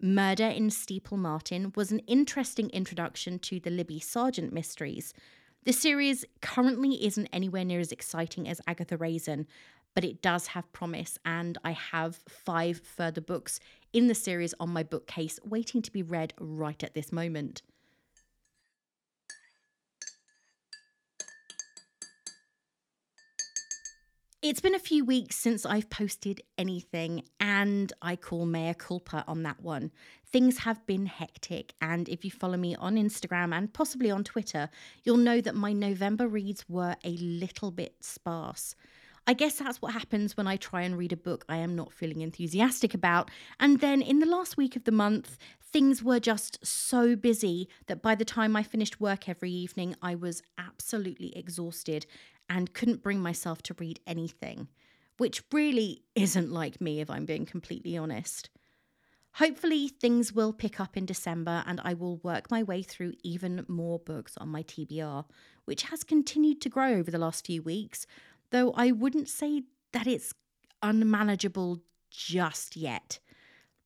Murder 0.00 0.46
in 0.46 0.70
Steeple 0.70 1.16
Martin 1.16 1.72
was 1.74 1.90
an 1.90 2.00
interesting 2.00 2.68
introduction 2.70 3.38
to 3.40 3.58
the 3.58 3.70
Libby 3.70 3.98
Sarjeant 3.98 4.52
mysteries, 4.52 5.14
the 5.66 5.72
series 5.72 6.24
currently 6.42 7.04
isn't 7.04 7.26
anywhere 7.32 7.64
near 7.64 7.80
as 7.80 7.90
exciting 7.90 8.48
as 8.48 8.60
Agatha 8.68 8.96
Raisin, 8.96 9.48
but 9.96 10.04
it 10.04 10.22
does 10.22 10.46
have 10.46 10.72
promise, 10.72 11.18
and 11.24 11.58
I 11.64 11.72
have 11.72 12.20
five 12.28 12.80
further 12.84 13.20
books 13.20 13.58
in 13.92 14.06
the 14.06 14.14
series 14.14 14.54
on 14.60 14.68
my 14.68 14.84
bookcase 14.84 15.40
waiting 15.44 15.82
to 15.82 15.90
be 15.90 16.04
read 16.04 16.34
right 16.38 16.84
at 16.84 16.94
this 16.94 17.10
moment. 17.10 17.62
It's 24.48 24.60
been 24.60 24.76
a 24.76 24.78
few 24.78 25.04
weeks 25.04 25.34
since 25.34 25.66
I've 25.66 25.90
posted 25.90 26.40
anything, 26.56 27.24
and 27.40 27.92
I 28.00 28.14
call 28.14 28.46
mea 28.46 28.74
culpa 28.74 29.24
on 29.26 29.42
that 29.42 29.60
one. 29.60 29.90
Things 30.24 30.58
have 30.58 30.86
been 30.86 31.06
hectic, 31.06 31.74
and 31.80 32.08
if 32.08 32.24
you 32.24 32.30
follow 32.30 32.56
me 32.56 32.76
on 32.76 32.94
Instagram 32.94 33.52
and 33.52 33.74
possibly 33.74 34.08
on 34.08 34.22
Twitter, 34.22 34.70
you'll 35.02 35.16
know 35.16 35.40
that 35.40 35.56
my 35.56 35.72
November 35.72 36.28
reads 36.28 36.64
were 36.68 36.94
a 37.02 37.16
little 37.16 37.72
bit 37.72 37.96
sparse. 37.98 38.76
I 39.26 39.32
guess 39.32 39.56
that's 39.58 39.82
what 39.82 39.92
happens 39.92 40.36
when 40.36 40.46
I 40.46 40.56
try 40.56 40.82
and 40.82 40.96
read 40.96 41.12
a 41.12 41.16
book 41.16 41.44
I 41.48 41.56
am 41.56 41.74
not 41.74 41.92
feeling 41.92 42.20
enthusiastic 42.20 42.94
about. 42.94 43.32
And 43.58 43.80
then 43.80 44.00
in 44.00 44.20
the 44.20 44.26
last 44.26 44.56
week 44.56 44.76
of 44.76 44.84
the 44.84 44.92
month, 44.92 45.36
things 45.60 46.04
were 46.04 46.20
just 46.20 46.64
so 46.64 47.16
busy 47.16 47.68
that 47.88 48.00
by 48.00 48.14
the 48.14 48.24
time 48.24 48.54
I 48.54 48.62
finished 48.62 49.00
work 49.00 49.28
every 49.28 49.50
evening, 49.50 49.96
I 50.00 50.14
was 50.14 50.44
absolutely 50.56 51.36
exhausted 51.36 52.06
and 52.48 52.74
couldn't 52.74 53.02
bring 53.02 53.20
myself 53.20 53.62
to 53.62 53.76
read 53.78 54.00
anything, 54.06 54.68
which 55.18 55.42
really 55.52 56.02
isn't 56.14 56.52
like 56.52 56.80
me 56.80 57.00
if 57.00 57.10
I'm 57.10 57.24
being 57.24 57.46
completely 57.46 57.96
honest. 57.96 58.50
Hopefully, 59.34 59.88
things 59.88 60.32
will 60.32 60.52
pick 60.52 60.80
up 60.80 60.96
in 60.96 61.04
December 61.04 61.62
and 61.66 61.78
I 61.84 61.92
will 61.92 62.16
work 62.18 62.50
my 62.50 62.62
way 62.62 62.82
through 62.82 63.12
even 63.22 63.66
more 63.68 63.98
books 63.98 64.34
on 64.38 64.48
my 64.48 64.62
TBR, 64.62 65.26
which 65.66 65.82
has 65.84 66.04
continued 66.04 66.62
to 66.62 66.70
grow 66.70 66.94
over 66.94 67.10
the 67.10 67.18
last 67.18 67.44
few 67.44 67.62
weeks, 67.62 68.06
though 68.50 68.72
I 68.72 68.92
wouldn't 68.92 69.28
say 69.28 69.64
that 69.92 70.06
it's 70.06 70.32
unmanageable 70.82 71.82
just 72.10 72.76
yet. 72.76 73.18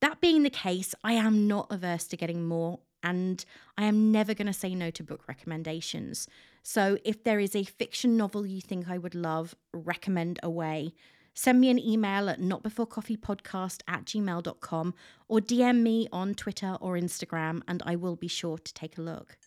That 0.01 0.21
being 0.21 0.45
the 0.45 0.51
case, 0.51 0.95
I 1.03 1.15
am 1.15 1.49
not 1.49 1.67
averse 1.71 2.05
to 2.09 2.17
getting 2.17 2.47
more, 2.47 2.79
and 3.03 3.45
I 3.77 3.85
am 3.85 4.13
never 4.13 4.35
going 4.35 4.47
to 4.47 4.53
say 4.53 4.75
no 4.75 4.91
to 4.93 5.03
book 5.03 5.27
recommendations. 5.27 6.29
So 6.63 6.99
if 7.05 7.25
there 7.25 7.41
is 7.41 7.57
a 7.57 7.65
fiction 7.65 8.17
novel 8.17 8.47
you 8.47 8.61
think 8.61 8.89
I 8.89 8.99
would 8.99 9.15
love, 9.15 9.55
recommend 9.73 10.39
away. 10.43 10.95
Send 11.35 11.61
me 11.61 11.71
an 11.71 11.79
email 11.79 12.29
at 12.29 12.41
notbeforecoffeepodcast 12.41 13.83
at 13.89 14.05
gmail.com 14.05 14.95
or 15.29 15.41
DM 15.41 15.81
me 15.83 16.09
on 16.13 16.35
Twitter 16.35 16.77
or 16.81 16.95
Instagram, 16.95 17.63
and 17.67 17.83
I 17.87 17.97
will 17.97 18.17
be 18.17 18.29
sure 18.29 18.59
to 18.59 18.75
take 18.75 18.99
a 18.99 19.03
look. 19.03 19.39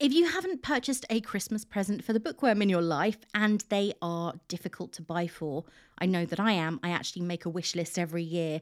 If 0.00 0.12
you 0.12 0.26
haven't 0.26 0.62
purchased 0.62 1.06
a 1.08 1.20
Christmas 1.20 1.64
present 1.64 2.04
for 2.04 2.12
the 2.12 2.20
bookworm 2.20 2.60
in 2.60 2.68
your 2.68 2.82
life 2.82 3.18
and 3.32 3.64
they 3.70 3.94
are 4.02 4.34
difficult 4.48 4.92
to 4.94 5.02
buy 5.02 5.26
for, 5.26 5.64
I 5.98 6.06
know 6.06 6.26
that 6.26 6.38
I 6.38 6.52
am, 6.52 6.78
I 6.82 6.90
actually 6.90 7.22
make 7.22 7.46
a 7.46 7.48
wish 7.48 7.74
list 7.74 7.98
every 7.98 8.22
year 8.22 8.60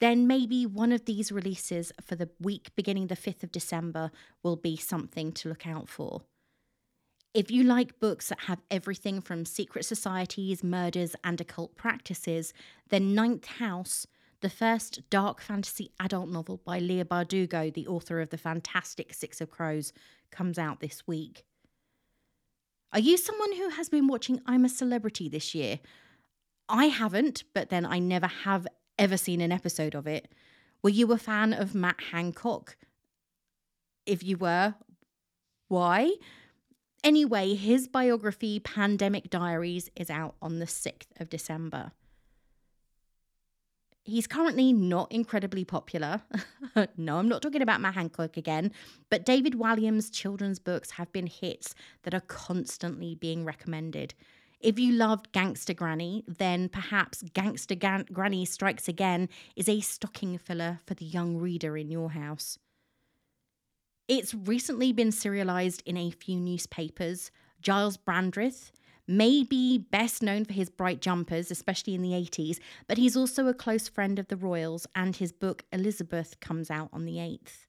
then 0.00 0.26
maybe 0.26 0.66
one 0.66 0.92
of 0.92 1.04
these 1.04 1.32
releases 1.32 1.92
for 2.00 2.16
the 2.16 2.30
week 2.40 2.70
beginning 2.74 3.06
the 3.06 3.16
5th 3.16 3.42
of 3.42 3.52
December 3.52 4.10
will 4.42 4.56
be 4.56 4.76
something 4.76 5.32
to 5.32 5.48
look 5.48 5.66
out 5.66 5.88
for. 5.88 6.22
If 7.32 7.50
you 7.50 7.64
like 7.64 7.98
books 7.98 8.28
that 8.28 8.42
have 8.42 8.60
everything 8.70 9.20
from 9.20 9.44
secret 9.44 9.84
societies, 9.84 10.62
murders, 10.62 11.16
and 11.24 11.40
occult 11.40 11.76
practices, 11.76 12.54
then 12.90 13.14
Ninth 13.14 13.46
House, 13.46 14.06
the 14.40 14.50
first 14.50 15.08
dark 15.10 15.40
fantasy 15.40 15.90
adult 15.98 16.28
novel 16.28 16.60
by 16.64 16.78
Leigh 16.78 17.02
Bardugo, 17.02 17.72
the 17.72 17.88
author 17.88 18.20
of 18.20 18.30
the 18.30 18.38
fantastic 18.38 19.12
Six 19.12 19.40
of 19.40 19.50
Crows, 19.50 19.92
comes 20.30 20.58
out 20.58 20.78
this 20.80 21.06
week. 21.08 21.44
Are 22.92 23.00
you 23.00 23.16
someone 23.16 23.56
who 23.56 23.70
has 23.70 23.88
been 23.88 24.06
watching 24.06 24.40
I'm 24.46 24.64
a 24.64 24.68
Celebrity 24.68 25.28
this 25.28 25.56
year? 25.56 25.80
I 26.68 26.86
haven't, 26.86 27.42
but 27.52 27.68
then 27.68 27.84
I 27.84 27.98
never 27.98 28.28
have 28.28 28.68
ever 28.98 29.16
seen 29.16 29.40
an 29.40 29.52
episode 29.52 29.94
of 29.94 30.06
it. 30.06 30.28
Were 30.82 30.90
you 30.90 31.12
a 31.12 31.18
fan 31.18 31.52
of 31.52 31.74
Matt 31.74 32.00
Hancock? 32.12 32.76
If 34.06 34.22
you 34.22 34.36
were, 34.36 34.74
why? 35.68 36.12
Anyway, 37.02 37.54
his 37.54 37.88
biography, 37.88 38.60
Pandemic 38.60 39.30
Diaries, 39.30 39.90
is 39.96 40.10
out 40.10 40.34
on 40.40 40.58
the 40.58 40.66
6th 40.66 41.20
of 41.20 41.28
December. 41.28 41.92
He's 44.04 44.26
currently 44.26 44.72
not 44.72 45.10
incredibly 45.10 45.64
popular. 45.64 46.22
no, 46.96 47.16
I'm 47.16 47.28
not 47.28 47.40
talking 47.40 47.62
about 47.62 47.80
Matt 47.80 47.94
Hancock 47.94 48.36
again, 48.36 48.70
but 49.08 49.24
David 49.24 49.54
Walliams' 49.54 50.12
children's 50.12 50.58
books 50.58 50.92
have 50.92 51.10
been 51.12 51.26
hits 51.26 51.74
that 52.02 52.12
are 52.12 52.20
constantly 52.20 53.14
being 53.14 53.46
recommended. 53.46 54.12
If 54.64 54.78
you 54.78 54.92
loved 54.92 55.30
Gangster 55.32 55.74
Granny, 55.74 56.24
then 56.26 56.70
perhaps 56.70 57.22
Gangster 57.34 57.74
Gan- 57.74 58.06
Granny 58.10 58.46
Strikes 58.46 58.88
Again 58.88 59.28
is 59.56 59.68
a 59.68 59.80
stocking 59.80 60.38
filler 60.38 60.80
for 60.86 60.94
the 60.94 61.04
young 61.04 61.36
reader 61.36 61.76
in 61.76 61.90
your 61.90 62.12
house. 62.12 62.58
It's 64.08 64.32
recently 64.32 64.90
been 64.90 65.12
serialized 65.12 65.82
in 65.84 65.98
a 65.98 66.10
few 66.10 66.40
newspapers. 66.40 67.30
Giles 67.60 67.98
Brandreth 67.98 68.70
may 69.06 69.42
be 69.42 69.76
best 69.76 70.22
known 70.22 70.46
for 70.46 70.54
his 70.54 70.70
bright 70.70 71.02
jumpers, 71.02 71.50
especially 71.50 71.94
in 71.94 72.00
the 72.00 72.12
80s, 72.12 72.58
but 72.88 72.96
he's 72.96 73.18
also 73.18 73.48
a 73.48 73.52
close 73.52 73.86
friend 73.86 74.18
of 74.18 74.28
the 74.28 74.36
Royals, 74.36 74.86
and 74.94 75.14
his 75.14 75.30
book 75.30 75.64
Elizabeth 75.72 76.40
comes 76.40 76.70
out 76.70 76.88
on 76.90 77.04
the 77.04 77.16
8th. 77.16 77.66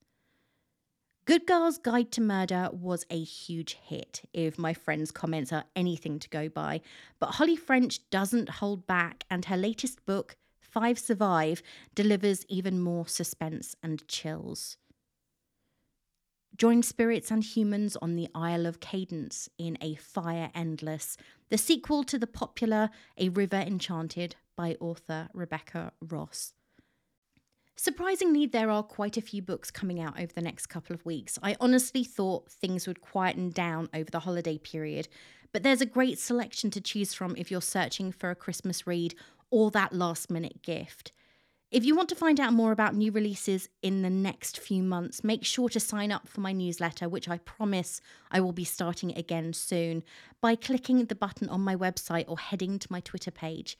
Good 1.25 1.47
Girl's 1.47 1.79
Guide 1.79 2.11
to 2.11 2.21
Murder 2.21 2.69
was 2.71 3.03
a 3.09 3.19
huge 3.19 3.79
hit, 3.81 4.21
if 4.31 4.59
my 4.59 4.75
friend's 4.75 5.09
comments 5.09 5.51
are 5.51 5.63
anything 5.75 6.19
to 6.19 6.29
go 6.29 6.49
by. 6.49 6.81
But 7.19 7.31
Holly 7.31 7.55
French 7.55 8.07
doesn't 8.11 8.47
hold 8.47 8.85
back, 8.85 9.23
and 9.27 9.43
her 9.45 9.57
latest 9.57 10.05
book, 10.05 10.35
Five 10.59 10.99
Survive, 10.99 11.63
delivers 11.95 12.45
even 12.47 12.79
more 12.79 13.07
suspense 13.07 13.75
and 13.81 14.07
chills. 14.07 14.77
Join 16.55 16.83
spirits 16.83 17.31
and 17.31 17.43
humans 17.43 17.95
on 17.95 18.15
the 18.15 18.29
Isle 18.35 18.67
of 18.67 18.79
Cadence 18.79 19.49
in 19.57 19.79
A 19.81 19.95
Fire 19.95 20.51
Endless, 20.53 21.17
the 21.49 21.57
sequel 21.57 22.03
to 22.03 22.19
the 22.19 22.27
popular 22.27 22.91
A 23.17 23.29
River 23.29 23.57
Enchanted 23.57 24.35
by 24.55 24.77
author 24.79 25.29
Rebecca 25.33 25.91
Ross. 26.01 26.53
Surprisingly, 27.77 28.45
there 28.45 28.71
are 28.71 28.83
quite 28.83 29.17
a 29.17 29.21
few 29.21 29.41
books 29.41 29.69
coming 29.69 29.99
out 29.99 30.19
over 30.19 30.31
the 30.33 30.41
next 30.41 30.67
couple 30.67 30.93
of 30.93 31.05
weeks. 31.05 31.37
I 31.43 31.57
honestly 31.59 32.05
thought 32.05 32.49
things 32.49 32.87
would 32.87 33.01
quieten 33.01 33.49
down 33.49 33.89
over 33.93 34.09
the 34.09 34.19
holiday 34.19 34.57
period, 34.57 35.09
but 35.51 35.61
there's 35.61 35.81
a 35.81 35.85
great 35.85 36.17
selection 36.17 36.71
to 36.71 36.81
choose 36.81 37.13
from 37.13 37.35
if 37.37 37.51
you're 37.51 37.61
searching 37.61 38.11
for 38.11 38.29
a 38.29 38.35
Christmas 38.35 38.87
read 38.87 39.13
or 39.51 39.71
that 39.71 39.93
last 39.93 40.31
minute 40.31 40.61
gift. 40.61 41.11
If 41.69 41.83
you 41.83 41.95
want 41.95 42.07
to 42.09 42.15
find 42.15 42.39
out 42.39 42.53
more 42.53 42.71
about 42.71 42.95
new 42.95 43.11
releases 43.11 43.67
in 43.81 44.01
the 44.01 44.09
next 44.09 44.59
few 44.59 44.81
months, 44.81 45.23
make 45.23 45.43
sure 45.43 45.67
to 45.69 45.79
sign 45.79 46.11
up 46.11 46.29
for 46.29 46.39
my 46.39 46.53
newsletter, 46.53 47.09
which 47.09 47.27
I 47.27 47.39
promise 47.39 47.99
I 48.31 48.39
will 48.39 48.53
be 48.53 48.63
starting 48.63 49.11
again 49.17 49.51
soon, 49.51 50.03
by 50.39 50.55
clicking 50.55 51.03
the 51.03 51.15
button 51.15 51.49
on 51.49 51.59
my 51.59 51.75
website 51.75 52.25
or 52.29 52.39
heading 52.39 52.79
to 52.79 52.87
my 52.89 53.01
Twitter 53.01 53.31
page. 53.31 53.77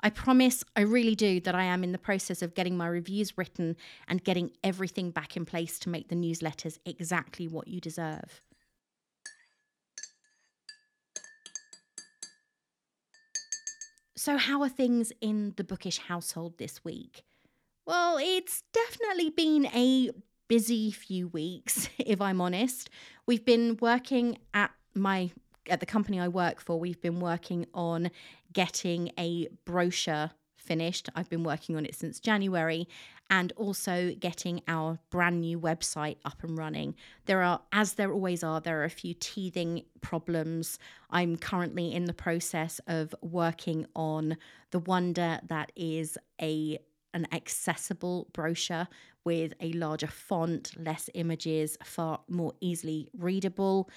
I 0.00 0.10
promise, 0.10 0.62
I 0.76 0.82
really 0.82 1.14
do, 1.14 1.40
that 1.40 1.54
I 1.54 1.64
am 1.64 1.82
in 1.82 1.92
the 1.92 1.98
process 1.98 2.40
of 2.42 2.54
getting 2.54 2.76
my 2.76 2.86
reviews 2.86 3.36
written 3.36 3.76
and 4.06 4.22
getting 4.22 4.52
everything 4.62 5.10
back 5.10 5.36
in 5.36 5.44
place 5.44 5.78
to 5.80 5.88
make 5.88 6.08
the 6.08 6.14
newsletters 6.14 6.78
exactly 6.86 7.48
what 7.48 7.66
you 7.68 7.80
deserve. 7.80 8.42
So, 14.16 14.36
how 14.36 14.62
are 14.62 14.68
things 14.68 15.12
in 15.20 15.54
the 15.56 15.64
bookish 15.64 15.98
household 15.98 16.58
this 16.58 16.84
week? 16.84 17.22
Well, 17.86 18.18
it's 18.20 18.62
definitely 18.72 19.30
been 19.30 19.66
a 19.66 20.10
busy 20.48 20.90
few 20.90 21.28
weeks, 21.28 21.88
if 21.98 22.20
I'm 22.20 22.40
honest. 22.40 22.90
We've 23.26 23.44
been 23.44 23.78
working 23.80 24.38
at 24.54 24.70
my 24.94 25.30
at 25.68 25.80
the 25.80 25.86
company 25.86 26.18
I 26.18 26.28
work 26.28 26.60
for, 26.60 26.78
we've 26.78 27.00
been 27.00 27.20
working 27.20 27.66
on 27.74 28.10
getting 28.52 29.12
a 29.18 29.48
brochure 29.64 30.30
finished. 30.56 31.08
I've 31.14 31.30
been 31.30 31.44
working 31.44 31.76
on 31.76 31.86
it 31.86 31.94
since 31.94 32.20
January 32.20 32.88
and 33.30 33.52
also 33.56 34.14
getting 34.18 34.62
our 34.68 34.98
brand 35.10 35.40
new 35.40 35.58
website 35.58 36.16
up 36.24 36.42
and 36.42 36.56
running. 36.56 36.94
There 37.26 37.42
are, 37.42 37.60
as 37.72 37.94
there 37.94 38.12
always 38.12 38.42
are, 38.42 38.60
there 38.60 38.80
are 38.80 38.84
a 38.84 38.90
few 38.90 39.14
teething 39.14 39.84
problems. 40.00 40.78
I'm 41.10 41.36
currently 41.36 41.94
in 41.94 42.04
the 42.04 42.14
process 42.14 42.80
of 42.86 43.14
working 43.22 43.86
on 43.94 44.36
the 44.70 44.78
wonder 44.78 45.40
that 45.48 45.72
is 45.76 46.18
a 46.40 46.78
an 47.14 47.26
accessible 47.32 48.28
brochure 48.34 48.86
with 49.24 49.54
a 49.60 49.72
larger 49.72 50.06
font, 50.06 50.72
less 50.78 51.08
images, 51.14 51.78
far 51.82 52.20
more 52.28 52.52
easily 52.60 53.08
readable. 53.16 53.88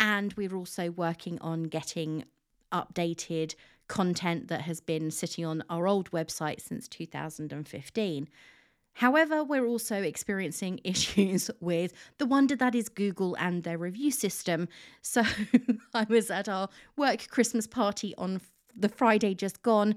And 0.00 0.32
we're 0.32 0.54
also 0.54 0.90
working 0.90 1.38
on 1.40 1.64
getting 1.64 2.24
updated 2.72 3.54
content 3.88 4.48
that 4.48 4.62
has 4.62 4.80
been 4.80 5.10
sitting 5.10 5.44
on 5.44 5.62
our 5.68 5.86
old 5.86 6.10
website 6.10 6.60
since 6.60 6.88
2015. 6.88 8.28
However, 8.94 9.42
we're 9.42 9.66
also 9.66 10.02
experiencing 10.02 10.80
issues 10.84 11.50
with 11.60 11.92
the 12.18 12.26
wonder 12.26 12.56
that 12.56 12.74
is 12.74 12.88
Google 12.88 13.36
and 13.38 13.62
their 13.62 13.78
review 13.78 14.10
system. 14.10 14.68
So 15.02 15.22
I 15.94 16.06
was 16.08 16.30
at 16.30 16.48
our 16.48 16.68
work 16.96 17.28
Christmas 17.28 17.66
party 17.66 18.14
on 18.16 18.40
the 18.76 18.88
Friday 18.88 19.34
just 19.34 19.62
gone 19.62 19.96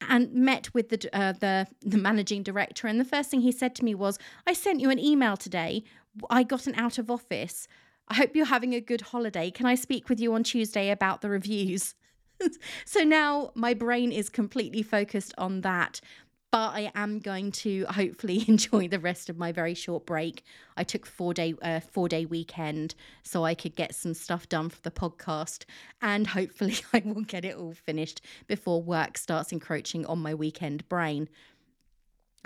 and 0.00 0.32
met 0.32 0.72
with 0.74 0.90
the, 0.90 1.08
uh, 1.12 1.32
the 1.32 1.66
the 1.80 1.98
managing 1.98 2.42
director 2.42 2.86
and 2.86 3.00
the 3.00 3.04
first 3.04 3.30
thing 3.30 3.40
he 3.40 3.50
said 3.50 3.74
to 3.74 3.84
me 3.84 3.94
was 3.94 4.18
I 4.46 4.52
sent 4.52 4.80
you 4.80 4.90
an 4.90 4.98
email 4.98 5.36
today 5.36 5.82
I 6.30 6.44
got 6.44 6.68
an 6.68 6.74
out 6.76 6.98
of 6.98 7.10
office 7.10 7.66
I 8.06 8.14
hope 8.14 8.36
you're 8.36 8.46
having 8.46 8.74
a 8.74 8.80
good 8.80 9.00
holiday 9.00 9.50
can 9.50 9.66
I 9.66 9.74
speak 9.74 10.08
with 10.08 10.20
you 10.20 10.34
on 10.34 10.44
Tuesday 10.44 10.90
about 10.90 11.20
the 11.20 11.28
reviews 11.28 11.96
so 12.84 13.00
now 13.02 13.50
my 13.54 13.74
brain 13.74 14.12
is 14.12 14.28
completely 14.28 14.82
focused 14.82 15.34
on 15.38 15.62
that. 15.62 16.00
But 16.50 16.70
I 16.72 16.90
am 16.94 17.18
going 17.18 17.52
to 17.52 17.84
hopefully 17.90 18.44
enjoy 18.48 18.88
the 18.88 18.98
rest 18.98 19.28
of 19.28 19.36
my 19.36 19.52
very 19.52 19.74
short 19.74 20.06
break. 20.06 20.42
I 20.78 20.84
took 20.84 21.04
four 21.04 21.34
day 21.34 21.54
uh, 21.60 21.80
four 21.80 22.08
day 22.08 22.24
weekend 22.24 22.94
so 23.22 23.44
I 23.44 23.54
could 23.54 23.76
get 23.76 23.94
some 23.94 24.14
stuff 24.14 24.48
done 24.48 24.70
for 24.70 24.80
the 24.80 24.90
podcast, 24.90 25.64
and 26.00 26.28
hopefully 26.28 26.76
I 26.92 27.02
will 27.04 27.22
get 27.22 27.44
it 27.44 27.56
all 27.56 27.74
finished 27.74 28.22
before 28.46 28.82
work 28.82 29.18
starts 29.18 29.52
encroaching 29.52 30.06
on 30.06 30.20
my 30.20 30.34
weekend 30.34 30.88
brain. 30.88 31.28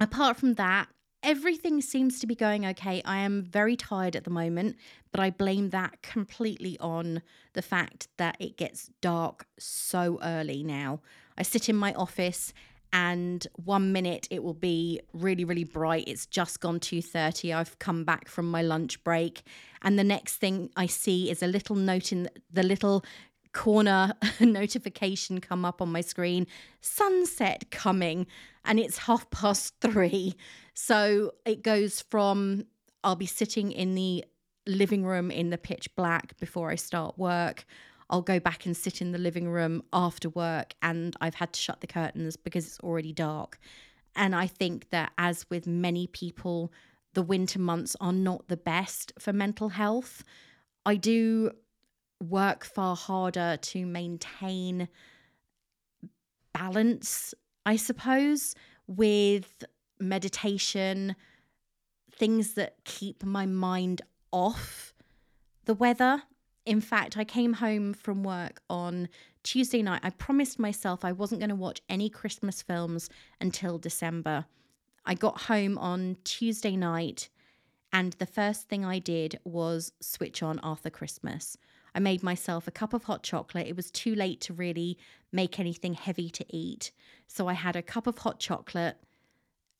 Apart 0.01 0.37
from 0.37 0.55
that, 0.55 0.89
everything 1.23 1.81
seems 1.81 2.19
to 2.21 2.27
be 2.27 2.35
going 2.35 2.67
okay. 2.67 3.03
I 3.05 3.19
am 3.19 3.45
very 3.45 3.77
tired 3.77 4.17
at 4.17 4.25
the 4.25 4.31
moment, 4.31 4.77
but 5.11 5.21
I 5.21 5.31
blame 5.31 5.71
that 5.71 6.03
completely 6.03 6.79
on 6.81 7.23
the 7.53 7.63
fact 7.63 8.09
that 8.17 8.37
it 8.41 8.57
gets 8.57 8.91
dark 9.01 9.47
so 9.59 10.19
early 10.23 10.63
now. 10.63 11.01
I 11.37 11.43
sit 11.43 11.69
in 11.69 11.77
my 11.77 11.95
office 11.95 12.53
and 12.93 13.47
one 13.57 13.93
minute 13.93 14.29
it 14.31 14.43
will 14.43 14.53
be 14.53 15.01
really 15.15 15.45
really 15.45 15.65
bright 15.65 16.05
it's 16.07 16.27
just 16.27 16.61
gone 16.61 16.79
2:30 16.79 17.55
I've 17.55 17.79
come 17.79 18.05
back 18.05 18.29
from 18.29 18.51
my 18.51 18.61
lunch 18.61 19.03
break 19.03 19.43
and 19.81 19.99
the 19.99 20.05
next 20.05 20.37
thing 20.37 20.71
I 20.77 20.87
see 20.87 21.31
is 21.31 21.43
a 21.43 21.47
little 21.47 21.77
note 21.77 22.13
in 22.13 22.29
the 22.53 22.63
little 22.63 23.03
corner 23.53 24.15
notification 24.41 25.41
come 25.41 25.65
up 25.65 25.83
on 25.83 25.91
my 25.91 26.01
screen 26.01 26.47
sunset 26.81 27.71
coming 27.71 28.27
and 28.65 28.81
it's 28.81 28.99
half 28.99 29.29
past 29.31 29.75
3 29.81 30.35
so 30.75 31.33
it 31.45 31.63
goes 31.63 32.01
from 32.01 32.65
I'll 33.05 33.17
be 33.17 33.27
sitting 33.27 33.73
in 33.73 33.95
the 33.95 34.25
living 34.67 35.05
room 35.05 35.31
in 35.31 35.51
the 35.51 35.59
pitch 35.59 35.95
black 35.97 36.37
before 36.39 36.71
I 36.71 36.77
start 36.77 37.19
work. 37.19 37.65
I'll 38.11 38.23
go 38.23 38.39
back 38.39 38.67
and 38.67 38.77
sit 38.77 39.01
in 39.01 39.13
the 39.13 39.19
living 39.19 39.49
room 39.49 39.83
after 39.93 40.29
work, 40.29 40.75
and 40.83 41.17
I've 41.21 41.35
had 41.35 41.53
to 41.55 41.61
shut 41.61 41.81
the 41.81 41.87
curtains 41.87 42.37
because 42.37 42.67
it's 42.67 42.81
already 42.81 43.13
dark. 43.13 43.59
And 44.15 44.35
I 44.35 44.47
think 44.47 44.91
that, 44.91 45.13
as 45.17 45.47
with 45.49 45.67
many 45.67 46.07
people, 46.07 46.71
the 47.15 47.23
winter 47.23 47.59
months 47.59 47.97
are 48.01 48.13
not 48.13 48.49
the 48.49 48.57
best 48.57 49.13
for 49.19 49.33
mental 49.33 49.71
health. 49.71 50.23
I 50.85 50.97
do 50.97 51.53
work 52.23 52.65
far 52.65 52.97
harder 52.97 53.59
to 53.61 53.85
maintain 53.85 54.89
balance, 56.53 57.35
I 57.67 57.77
suppose, 57.77 58.55
with 58.87 59.65
meditation, 59.99 61.17
things 62.11 62.55
that 62.55 62.77
keep 62.85 63.25
my 63.25 63.47
mind 63.47 64.03
off 64.33 64.95
the 65.65 65.75
weather. 65.75 66.23
In 66.65 66.81
fact, 66.81 67.17
I 67.17 67.25
came 67.25 67.55
home 67.55 67.93
from 67.93 68.23
work 68.23 68.61
on 68.71 69.09
Tuesday 69.43 69.83
night. 69.83 70.01
I 70.05 70.11
promised 70.11 70.59
myself 70.59 71.05
I 71.05 71.13
wasn't 71.13 71.41
going 71.41 71.51
to 71.51 71.57
watch 71.57 71.81
any 71.89 72.09
Christmas 72.09 72.63
films 72.63 73.11
until 73.41 73.79
December. 73.79 74.47
I 75.05 75.15
got 75.15 75.43
home 75.43 75.79
on 75.79 76.17
Tuesday 76.23 76.77
night, 76.77 77.29
and 77.93 78.13
the 78.15 78.27
first 78.27 78.69
thing 78.69 78.85
I 78.85 79.01
did 79.01 79.41
was 79.45 79.93
switch 80.01 80.43
on 80.43 80.61
Arthur 80.61 80.91
Christmas. 80.91 81.57
I 81.95 82.01
made 82.01 82.23
myself 82.23 82.67
a 82.67 82.73
cup 82.73 82.95
of 82.95 83.05
hot 83.05 83.23
chocolate. 83.23 83.67
It 83.67 83.77
was 83.77 83.91
too 83.91 84.15
late 84.15 84.41
to 84.43 84.53
really 84.53 84.99
make 85.31 85.59
anything 85.59 85.95
heavy 85.95 86.31
to 86.31 86.45
eat. 86.49 86.91
So 87.27 87.49
I 87.49 87.55
had 87.55 87.77
a 87.77 87.83
cup 87.83 88.07
of 88.07 88.19
hot 88.19 88.41
chocolate 88.41 88.97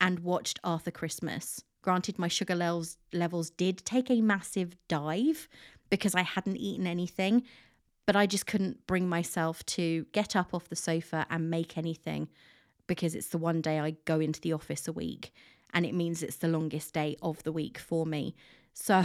and 0.01 0.21
watched 0.21 0.61
Arthur 0.63 0.91
Christmas. 0.91 1.63
Granted, 1.81 2.19
my 2.19 2.29
sugar 2.29 2.55
levels, 2.55 2.99
levels 3.13 3.51
did 3.51 3.85
take 3.85 4.11
a 4.11 4.21
massive 4.21 4.77
dive 4.89 5.49
because 5.91 6.15
I 6.15 6.23
hadn't 6.23 6.57
eaten 6.57 6.87
anything, 6.87 7.43
but 8.07 8.17
I 8.17 8.27
just 8.27 8.47
couldn't 8.47 8.87
bring 8.87 9.09
myself 9.09 9.65
to 9.67 10.07
get 10.13 10.37
up 10.37 10.55
off 10.55 10.69
the 10.69 10.77
sofa 10.77 11.27
and 11.31 11.51
make 11.51 11.77
anything 11.77 12.29
because 12.87 13.15
it's 13.15 13.29
the 13.29 13.39
one 13.39 13.61
day 13.61 13.79
I 13.79 13.97
go 14.05 14.21
into 14.21 14.41
the 14.41 14.53
office 14.53 14.87
a 14.89 14.93
week 14.93 15.33
and 15.73 15.87
it 15.87 15.95
means 15.95 16.23
it's 16.23 16.37
the 16.37 16.49
longest 16.49 16.93
day 16.93 17.17
of 17.23 17.43
the 17.43 17.53
week 17.53 17.79
for 17.79 18.05
me. 18.05 18.35
So, 18.75 19.03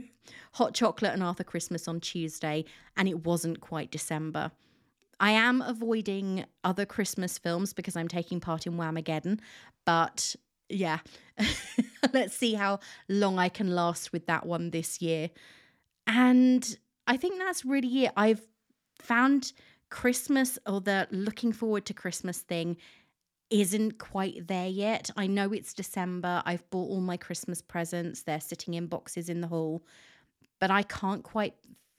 hot 0.52 0.74
chocolate 0.74 1.12
and 1.12 1.22
Arthur 1.22 1.44
Christmas 1.44 1.88
on 1.88 2.00
Tuesday, 2.00 2.64
and 2.96 3.08
it 3.08 3.24
wasn't 3.24 3.60
quite 3.60 3.90
December. 3.90 4.50
I 5.20 5.32
am 5.32 5.62
avoiding 5.62 6.44
other 6.64 6.84
Christmas 6.84 7.38
films 7.38 7.72
because 7.72 7.96
I'm 7.96 8.08
taking 8.08 8.40
part 8.40 8.66
in 8.66 8.74
Whamageddon, 8.74 9.38
but 9.84 10.34
yeah, 10.68 10.98
let's 12.12 12.36
see 12.36 12.54
how 12.54 12.80
long 13.08 13.38
I 13.38 13.48
can 13.48 13.74
last 13.74 14.12
with 14.12 14.26
that 14.26 14.46
one 14.46 14.70
this 14.70 15.00
year. 15.00 15.30
And 16.06 16.76
I 17.06 17.16
think 17.16 17.38
that's 17.38 17.64
really 17.64 18.06
it. 18.06 18.12
I've 18.16 18.44
found 19.00 19.52
Christmas 19.90 20.58
or 20.66 20.80
the 20.80 21.06
looking 21.10 21.52
forward 21.52 21.84
to 21.86 21.94
Christmas 21.94 22.38
thing 22.38 22.76
isn't 23.52 23.98
quite 23.98 24.48
there 24.48 24.68
yet. 24.68 25.10
I 25.16 25.26
know 25.26 25.52
it's 25.52 25.74
December. 25.74 26.42
I've 26.46 26.68
bought 26.70 26.88
all 26.88 27.02
my 27.02 27.18
Christmas 27.18 27.60
presents. 27.60 28.22
They're 28.22 28.40
sitting 28.40 28.74
in 28.74 28.86
boxes 28.86 29.28
in 29.28 29.42
the 29.42 29.48
hall, 29.48 29.82
but 30.58 30.70
I 30.70 30.82
can't 30.82 31.22
quite 31.22 31.54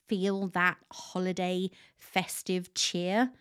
feel 0.08 0.48
that 0.48 0.78
holiday 0.92 1.70
festive 1.98 2.74
cheer. 2.74 3.32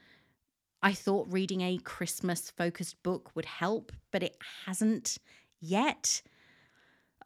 I 0.83 0.93
thought 0.93 1.33
reading 1.33 1.63
a 1.63 1.79
Christmas 1.79 2.51
focused 2.51 3.03
book 3.03 3.31
would 3.35 3.47
help, 3.47 3.93
but 4.11 4.23
it 4.23 4.37
hasn't 4.67 5.17
yet. 5.59 6.21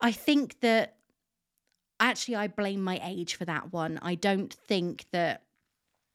I 0.00 0.12
think 0.12 0.60
that 0.60 0.96
actually 1.98 2.36
I 2.36 2.46
blame 2.46 2.82
my 2.82 3.00
age 3.02 3.34
for 3.34 3.44
that 3.46 3.72
one. 3.72 3.98
I 4.02 4.14
don't 4.14 4.52
think 4.52 5.06
that 5.10 5.42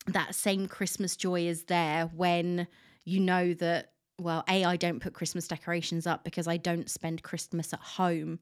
that 0.08 0.34
same 0.34 0.68
Christmas 0.68 1.18
joy 1.18 1.42
is 1.42 1.66
there 1.66 2.06
when 2.16 2.68
you 3.04 3.20
know 3.20 3.54
that 3.56 3.92
well, 4.22 4.44
A, 4.48 4.64
I 4.64 4.76
don't 4.76 5.00
put 5.00 5.14
Christmas 5.14 5.48
decorations 5.48 6.08
up 6.08 6.24
because 6.24 6.48
I 6.48 6.58
don't 6.58 6.90
spend 6.90 7.24
Christmas 7.24 7.74
at 7.74 7.80
home. 7.80 8.40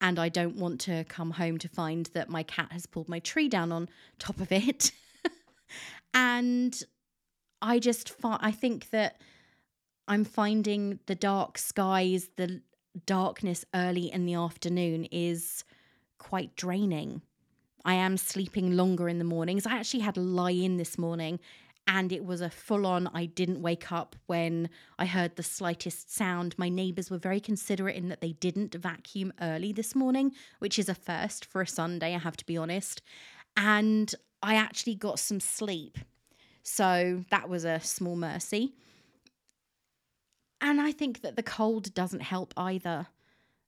And 0.00 0.18
I 0.18 0.28
don't 0.28 0.56
want 0.56 0.80
to 0.82 1.04
come 1.04 1.32
home 1.32 1.58
to 1.58 1.68
find 1.68 2.06
that 2.14 2.28
my 2.28 2.44
cat 2.44 2.70
has 2.70 2.86
pulled 2.86 3.08
my 3.08 3.18
tree 3.18 3.48
down 3.48 3.72
on 3.72 3.88
top 4.20 4.40
of 4.40 4.52
it. 4.52 4.92
and 6.14 6.80
I 7.60 7.80
just 7.80 8.10
find, 8.10 8.38
I 8.40 8.52
think 8.52 8.90
that 8.90 9.20
I'm 10.06 10.24
finding 10.24 11.00
the 11.06 11.16
dark 11.16 11.58
skies, 11.58 12.30
the 12.36 12.62
darkness 13.06 13.64
early 13.74 14.12
in 14.12 14.24
the 14.24 14.34
afternoon 14.34 15.06
is 15.06 15.64
quite 16.18 16.54
draining. 16.54 17.22
I 17.84 17.94
am 17.94 18.16
sleeping 18.16 18.76
longer 18.76 19.08
in 19.08 19.18
the 19.18 19.24
mornings. 19.24 19.66
I 19.66 19.76
actually 19.76 20.00
had 20.00 20.16
a 20.16 20.20
lie 20.20 20.50
in 20.50 20.76
this 20.76 20.96
morning 20.96 21.40
and 21.88 22.12
it 22.12 22.22
was 22.22 22.42
a 22.42 22.50
full 22.50 22.86
on 22.86 23.08
I 23.14 23.24
didn't 23.24 23.62
wake 23.62 23.90
up 23.90 24.14
when 24.26 24.68
I 24.98 25.06
heard 25.06 25.34
the 25.34 25.42
slightest 25.42 26.14
sound. 26.14 26.54
My 26.58 26.68
neighbours 26.68 27.10
were 27.10 27.16
very 27.16 27.40
considerate 27.40 27.96
in 27.96 28.10
that 28.10 28.20
they 28.20 28.32
didn't 28.32 28.74
vacuum 28.74 29.32
early 29.40 29.72
this 29.72 29.94
morning, 29.94 30.32
which 30.58 30.78
is 30.78 30.90
a 30.90 30.94
first 30.94 31.46
for 31.46 31.62
a 31.62 31.66
Sunday, 31.66 32.14
I 32.14 32.18
have 32.18 32.36
to 32.36 32.46
be 32.46 32.58
honest. 32.58 33.00
And 33.56 34.14
I 34.42 34.54
actually 34.54 34.96
got 34.96 35.18
some 35.18 35.40
sleep. 35.40 35.96
So 36.62 37.24
that 37.30 37.48
was 37.48 37.64
a 37.64 37.80
small 37.80 38.16
mercy. 38.16 38.74
And 40.60 40.82
I 40.82 40.92
think 40.92 41.22
that 41.22 41.36
the 41.36 41.42
cold 41.42 41.94
doesn't 41.94 42.20
help 42.20 42.52
either. 42.54 43.06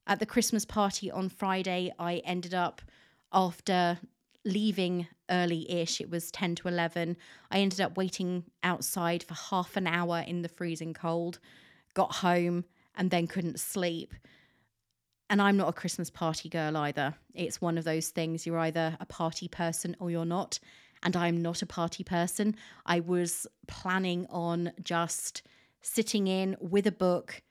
At 0.07 0.19
the 0.19 0.27
Christmas 0.27 0.67
party 0.67 1.11
on 1.11 1.31
Friday, 1.31 1.91
I 1.99 2.17
ended 2.17 2.53
up 2.53 2.83
after 3.33 3.99
leaving 4.45 5.07
early 5.31 5.71
ish, 5.71 6.01
it 6.01 6.11
was 6.11 6.31
10 6.31 6.57
to 6.57 6.69
11. 6.69 7.17
I 7.51 7.59
ended 7.59 7.81
up 7.81 7.97
waiting 7.97 8.45
outside 8.63 9.23
for 9.23 9.35
half 9.35 9.77
an 9.77 9.87
hour 9.87 10.25
in 10.27 10.43
the 10.43 10.49
freezing 10.49 10.95
cold, 10.95 11.39
got 11.95 12.17
home, 12.17 12.65
and 12.95 13.11
then 13.11 13.27
couldn't 13.27 13.61
sleep. 13.61 14.15
And 15.29 15.41
I'm 15.41 15.57
not 15.57 15.69
a 15.69 15.73
Christmas 15.73 16.11
party 16.11 16.49
girl 16.49 16.77
either. 16.77 17.15
It's 17.35 17.61
one 17.61 17.79
of 17.79 17.85
those 17.85 18.09
things 18.09 18.47
you're 18.47 18.59
either 18.59 18.97
a 18.99 19.07
party 19.07 19.47
person 19.47 19.97
or 20.01 20.11
you're 20.11 20.25
not. 20.25 20.59
And 21.03 21.17
I'm 21.17 21.41
not 21.41 21.63
a 21.63 21.67
party 21.67 22.03
person. 22.03 22.57
I 22.85 23.01
was 23.01 23.47
planning 23.69 24.27
on 24.29 24.73
just 24.83 25.43
sitting 25.83 26.27
in 26.27 26.57
with 26.61 26.87
a 26.87 26.93
book 26.93 27.43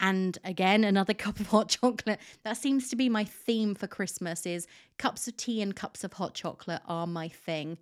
and 0.00 0.38
again 0.44 0.84
another 0.84 1.14
cup 1.24 1.40
of 1.40 1.48
hot 1.48 1.68
chocolate. 1.68 2.20
That 2.44 2.56
seems 2.56 2.88
to 2.88 2.96
be 2.96 3.08
my 3.08 3.24
theme 3.24 3.74
for 3.74 3.86
christmas 3.86 4.46
is 4.46 4.66
cups 4.98 5.28
of 5.28 5.36
tea 5.36 5.62
and 5.62 5.74
cups 5.74 6.04
of 6.04 6.14
hot 6.14 6.34
chocolate 6.34 6.82
are 6.86 7.06
my 7.06 7.28
thing 7.28 7.78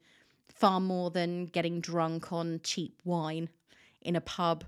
far 0.48 0.80
more 0.80 1.10
than 1.10 1.46
getting 1.46 1.80
drunk 1.80 2.32
on 2.32 2.60
cheap 2.62 3.00
wine 3.04 3.48
in 4.00 4.16
a 4.16 4.20
pub 4.20 4.64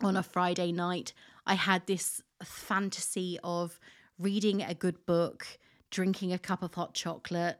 on 0.00 0.16
a 0.16 0.22
friday 0.22 0.72
night. 0.72 1.12
I 1.46 1.54
had 1.54 1.86
this 1.86 2.22
fantasy 2.42 3.38
of 3.42 3.78
reading 4.18 4.62
a 4.62 4.74
good 4.74 5.06
book 5.06 5.46
drinking 5.90 6.32
a 6.32 6.38
cup 6.38 6.62
of 6.62 6.74
hot 6.74 6.94
chocolate 6.94 7.58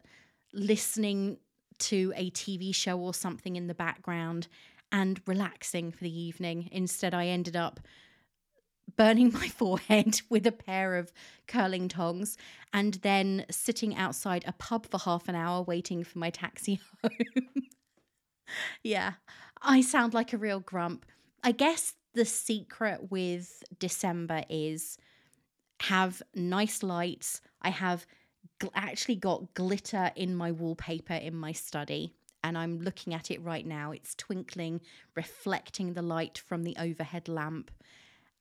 listening 0.52 1.38
to 1.78 2.12
a 2.16 2.30
tv 2.30 2.74
show 2.74 2.98
or 2.98 3.14
something 3.14 3.56
in 3.56 3.66
the 3.66 3.74
background 3.74 4.48
and 4.90 5.20
relaxing 5.26 5.92
for 5.92 6.04
the 6.04 6.20
evening. 6.20 6.68
Instead 6.72 7.14
i 7.14 7.26
ended 7.26 7.56
up 7.56 7.80
burning 8.96 9.32
my 9.34 9.48
forehead 9.48 10.20
with 10.28 10.46
a 10.46 10.52
pair 10.52 10.96
of 10.96 11.12
curling 11.46 11.88
tongs 11.88 12.36
and 12.72 12.94
then 12.94 13.44
sitting 13.50 13.96
outside 13.96 14.44
a 14.46 14.52
pub 14.52 14.86
for 14.86 14.98
half 14.98 15.28
an 15.28 15.34
hour 15.34 15.62
waiting 15.62 16.04
for 16.04 16.18
my 16.18 16.30
taxi 16.30 16.80
home. 17.02 17.66
yeah, 18.82 19.14
I 19.62 19.80
sound 19.80 20.14
like 20.14 20.32
a 20.32 20.38
real 20.38 20.60
grump. 20.60 21.04
I 21.42 21.52
guess 21.52 21.94
the 22.14 22.24
secret 22.24 23.10
with 23.10 23.62
December 23.78 24.42
is 24.48 24.98
have 25.82 26.22
nice 26.34 26.82
lights. 26.82 27.40
I 27.62 27.70
have 27.70 28.06
gl- 28.60 28.70
actually 28.74 29.16
got 29.16 29.54
glitter 29.54 30.10
in 30.16 30.34
my 30.34 30.50
wallpaper 30.50 31.14
in 31.14 31.34
my 31.34 31.52
study 31.52 32.14
and 32.42 32.56
I'm 32.56 32.80
looking 32.80 33.14
at 33.14 33.30
it 33.30 33.42
right 33.42 33.66
now. 33.66 33.92
It's 33.92 34.14
twinkling, 34.14 34.80
reflecting 35.14 35.94
the 35.94 36.02
light 36.02 36.38
from 36.38 36.62
the 36.62 36.76
overhead 36.78 37.28
lamp 37.28 37.70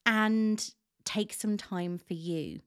and 0.08 0.74
take 1.04 1.34
some 1.34 1.58
time 1.58 2.00
for 2.00 2.15
you. 2.15 2.62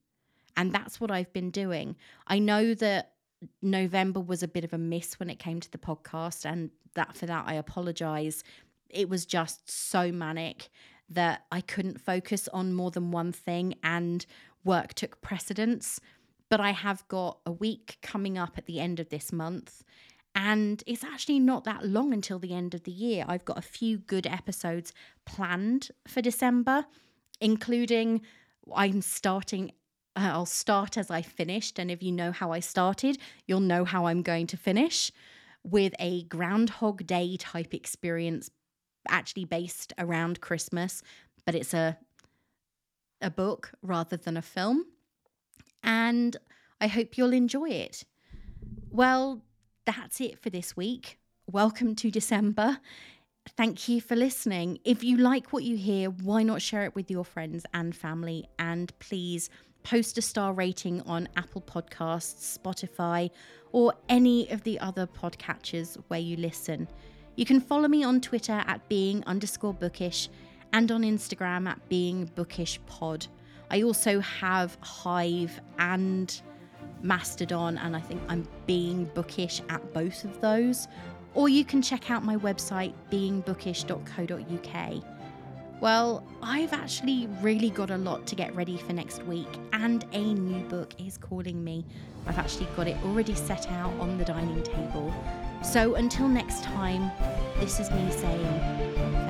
And 0.57 0.73
that's 0.73 1.01
what 1.01 1.11
I've 1.11 1.33
been 1.33 1.51
doing. 1.51 1.97
I 2.27 2.39
know 2.39 2.75
that 2.75 3.15
November 3.63 4.21
was 4.21 4.43
a 4.43 4.49
bit 4.49 4.65
of 4.65 4.75
a 4.75 4.79
miss 4.79 5.19
when 5.19 5.31
it 5.31 5.39
came 5.39 5.59
to 5.61 5.71
the 5.71 5.79
podcast, 5.79 6.45
and 6.45 6.71
that 6.95 7.17
for 7.17 7.27
that 7.27 7.45
I 7.49 7.55
apologize. 7.55 8.45
It 8.91 9.09
was 9.09 9.25
just 9.25 9.71
so 9.71 10.13
manic 10.13 10.69
that 11.09 11.45
I 11.51 11.61
couldn't 11.61 12.01
focus 12.01 12.49
on 12.53 12.75
more 12.75 12.91
than 12.91 13.11
one 13.11 13.33
thing, 13.33 13.75
and 13.83 14.27
work 14.63 14.93
took 14.93 15.23
precedence. 15.23 15.99
But 16.51 16.61
I 16.61 16.73
have 16.73 17.07
got 17.09 17.39
a 17.47 17.53
week 17.53 17.97
coming 18.03 18.37
up 18.37 18.59
at 18.59 18.67
the 18.67 18.81
end 18.81 19.01
of 19.01 19.09
this 19.09 19.33
month, 19.33 19.83
and 20.35 20.83
it's 20.87 21.05
actually 21.05 21.39
not 21.39 21.65
that 21.65 21.87
long 21.87 22.13
until 22.13 22.39
the 22.39 22.53
end 22.53 22.75
of 22.75 22.83
the 22.83 22.93
year. 22.93 23.25
I've 23.27 23.45
got 23.47 23.57
a 23.57 23.63
few 23.63 23.97
good 23.97 24.27
episodes 24.27 24.93
planned 25.25 25.91
for 26.07 26.21
December 26.21 26.85
including 27.41 28.23
I'm 28.75 29.03
starting 29.03 29.73
uh, 30.17 30.31
I'll 30.33 30.47
start 30.47 30.99
as 30.99 31.11
I 31.11 31.23
finished. 31.23 31.79
And 31.79 31.91
if 31.91 32.03
you 32.03 32.13
know 32.13 32.33
how 32.33 32.53
I 32.53 32.61
started, 32.61 33.19
you'll 33.47 33.61
know 33.61 33.85
how 33.85 34.07
I'm 34.07 34.23
going 34.23 34.47
to 34.49 34.57
finish 34.57 35.13
with 35.63 35.95
a 35.99 36.25
Groundhog 36.25 37.07
Day 37.07 37.37
type 37.37 37.73
experience, 37.73 38.51
actually 39.09 39.45
based 39.45 39.93
around 39.99 40.41
Christmas, 40.41 41.03
but 41.45 41.55
it's 41.55 41.75
a 41.75 41.99
a 43.23 43.31
book 43.31 43.73
rather 43.83 44.17
than 44.17 44.37
a 44.37 44.43
film. 44.43 44.87
And 45.83 46.37
I 46.81 46.87
hope 46.87 47.19
you'll 47.19 47.35
enjoy 47.35 47.69
it. 47.69 48.05
Well, 48.91 49.43
that's 49.85 50.21
it 50.21 50.39
for 50.39 50.49
this 50.49 50.77
week. 50.77 51.19
Welcome 51.47 51.95
to 51.97 52.11
December. 52.11 52.79
Thank 53.49 53.89
you 53.89 54.01
for 54.01 54.17
listening. 54.17 54.79
If 54.85 55.03
you 55.03 55.17
like 55.17 55.53
what 55.53 55.65
you 55.65 55.77
hear, 55.77 56.11
why 56.11 56.43
not 56.43 56.61
share 56.61 56.85
it 56.85 56.95
with 56.95 57.11
your 57.11 57.25
friends 57.25 57.65
and 57.73 57.97
family? 57.97 58.47
And 58.59 58.93
please 58.99 59.49
post 59.83 60.19
a 60.19 60.23
star 60.23 60.53
rating 60.53 61.01
on 61.03 61.29
Apple 61.37 61.63
Podcasts, 61.63 62.59
Spotify, 62.59 63.31
or 63.73 63.95
any 64.09 64.49
of 64.51 64.63
the 64.65 64.79
other 64.81 65.07
podcatchers 65.07 65.97
where 66.09 66.21
you 66.21 66.37
listen. 66.37 66.87
You 67.37 67.47
can 67.47 67.61
follow 67.61 67.89
me 67.89 68.05
on 68.05 68.21
Twitter 68.21 68.63
at 68.67 68.87
being 68.89 69.25
underscore 69.25 69.75
bookish 69.75 70.29
and 70.73 70.93
on 70.93 71.03
Instagram 71.03 71.67
at 71.67 71.89
being 71.89 72.27
bookish 72.35 72.79
pod. 72.87 73.27
I 73.71 73.83
also 73.83 74.21
have 74.21 74.77
Hive 74.83 75.61
and 75.79 76.41
Mastodon, 77.03 77.79
and 77.79 77.97
I 77.97 78.01
think 78.01 78.21
I'm 78.29 78.47
being 78.67 79.07
bookish 79.15 79.63
at 79.71 79.95
both 79.95 80.25
of 80.25 80.41
those. 80.41 80.89
Or 81.35 81.49
you 81.49 81.65
can 81.65 81.81
check 81.83 82.11
out 82.11 82.25
my 82.25 82.37
website, 82.37 82.93
beingbookish.co.uk. 83.11 85.05
Well, 85.81 86.23
I've 86.43 86.75
actually 86.75 87.27
really 87.41 87.71
got 87.71 87.91
a 87.91 87.97
lot 87.97 88.27
to 88.27 88.35
get 88.35 88.55
ready 88.55 88.77
for 88.77 88.93
next 88.93 89.23
week, 89.25 89.49
and 89.73 90.05
a 90.13 90.35
new 90.35 90.63
book 90.69 90.95
is 90.99 91.17
calling 91.17 91.65
me. 91.65 91.87
I've 92.27 92.39
actually 92.39 92.67
got 92.77 92.87
it 92.87 92.99
already 93.05 93.35
set 93.35 93.71
out 93.71 93.93
on 93.99 94.19
the 94.19 94.25
dining 94.25 94.63
table. 94.63 95.15
So 95.63 95.95
until 95.95 96.29
next 96.29 96.65
time, 96.65 97.11
this 97.61 97.81
is 97.81 97.91
me 97.91 98.11
saying 98.11 99.30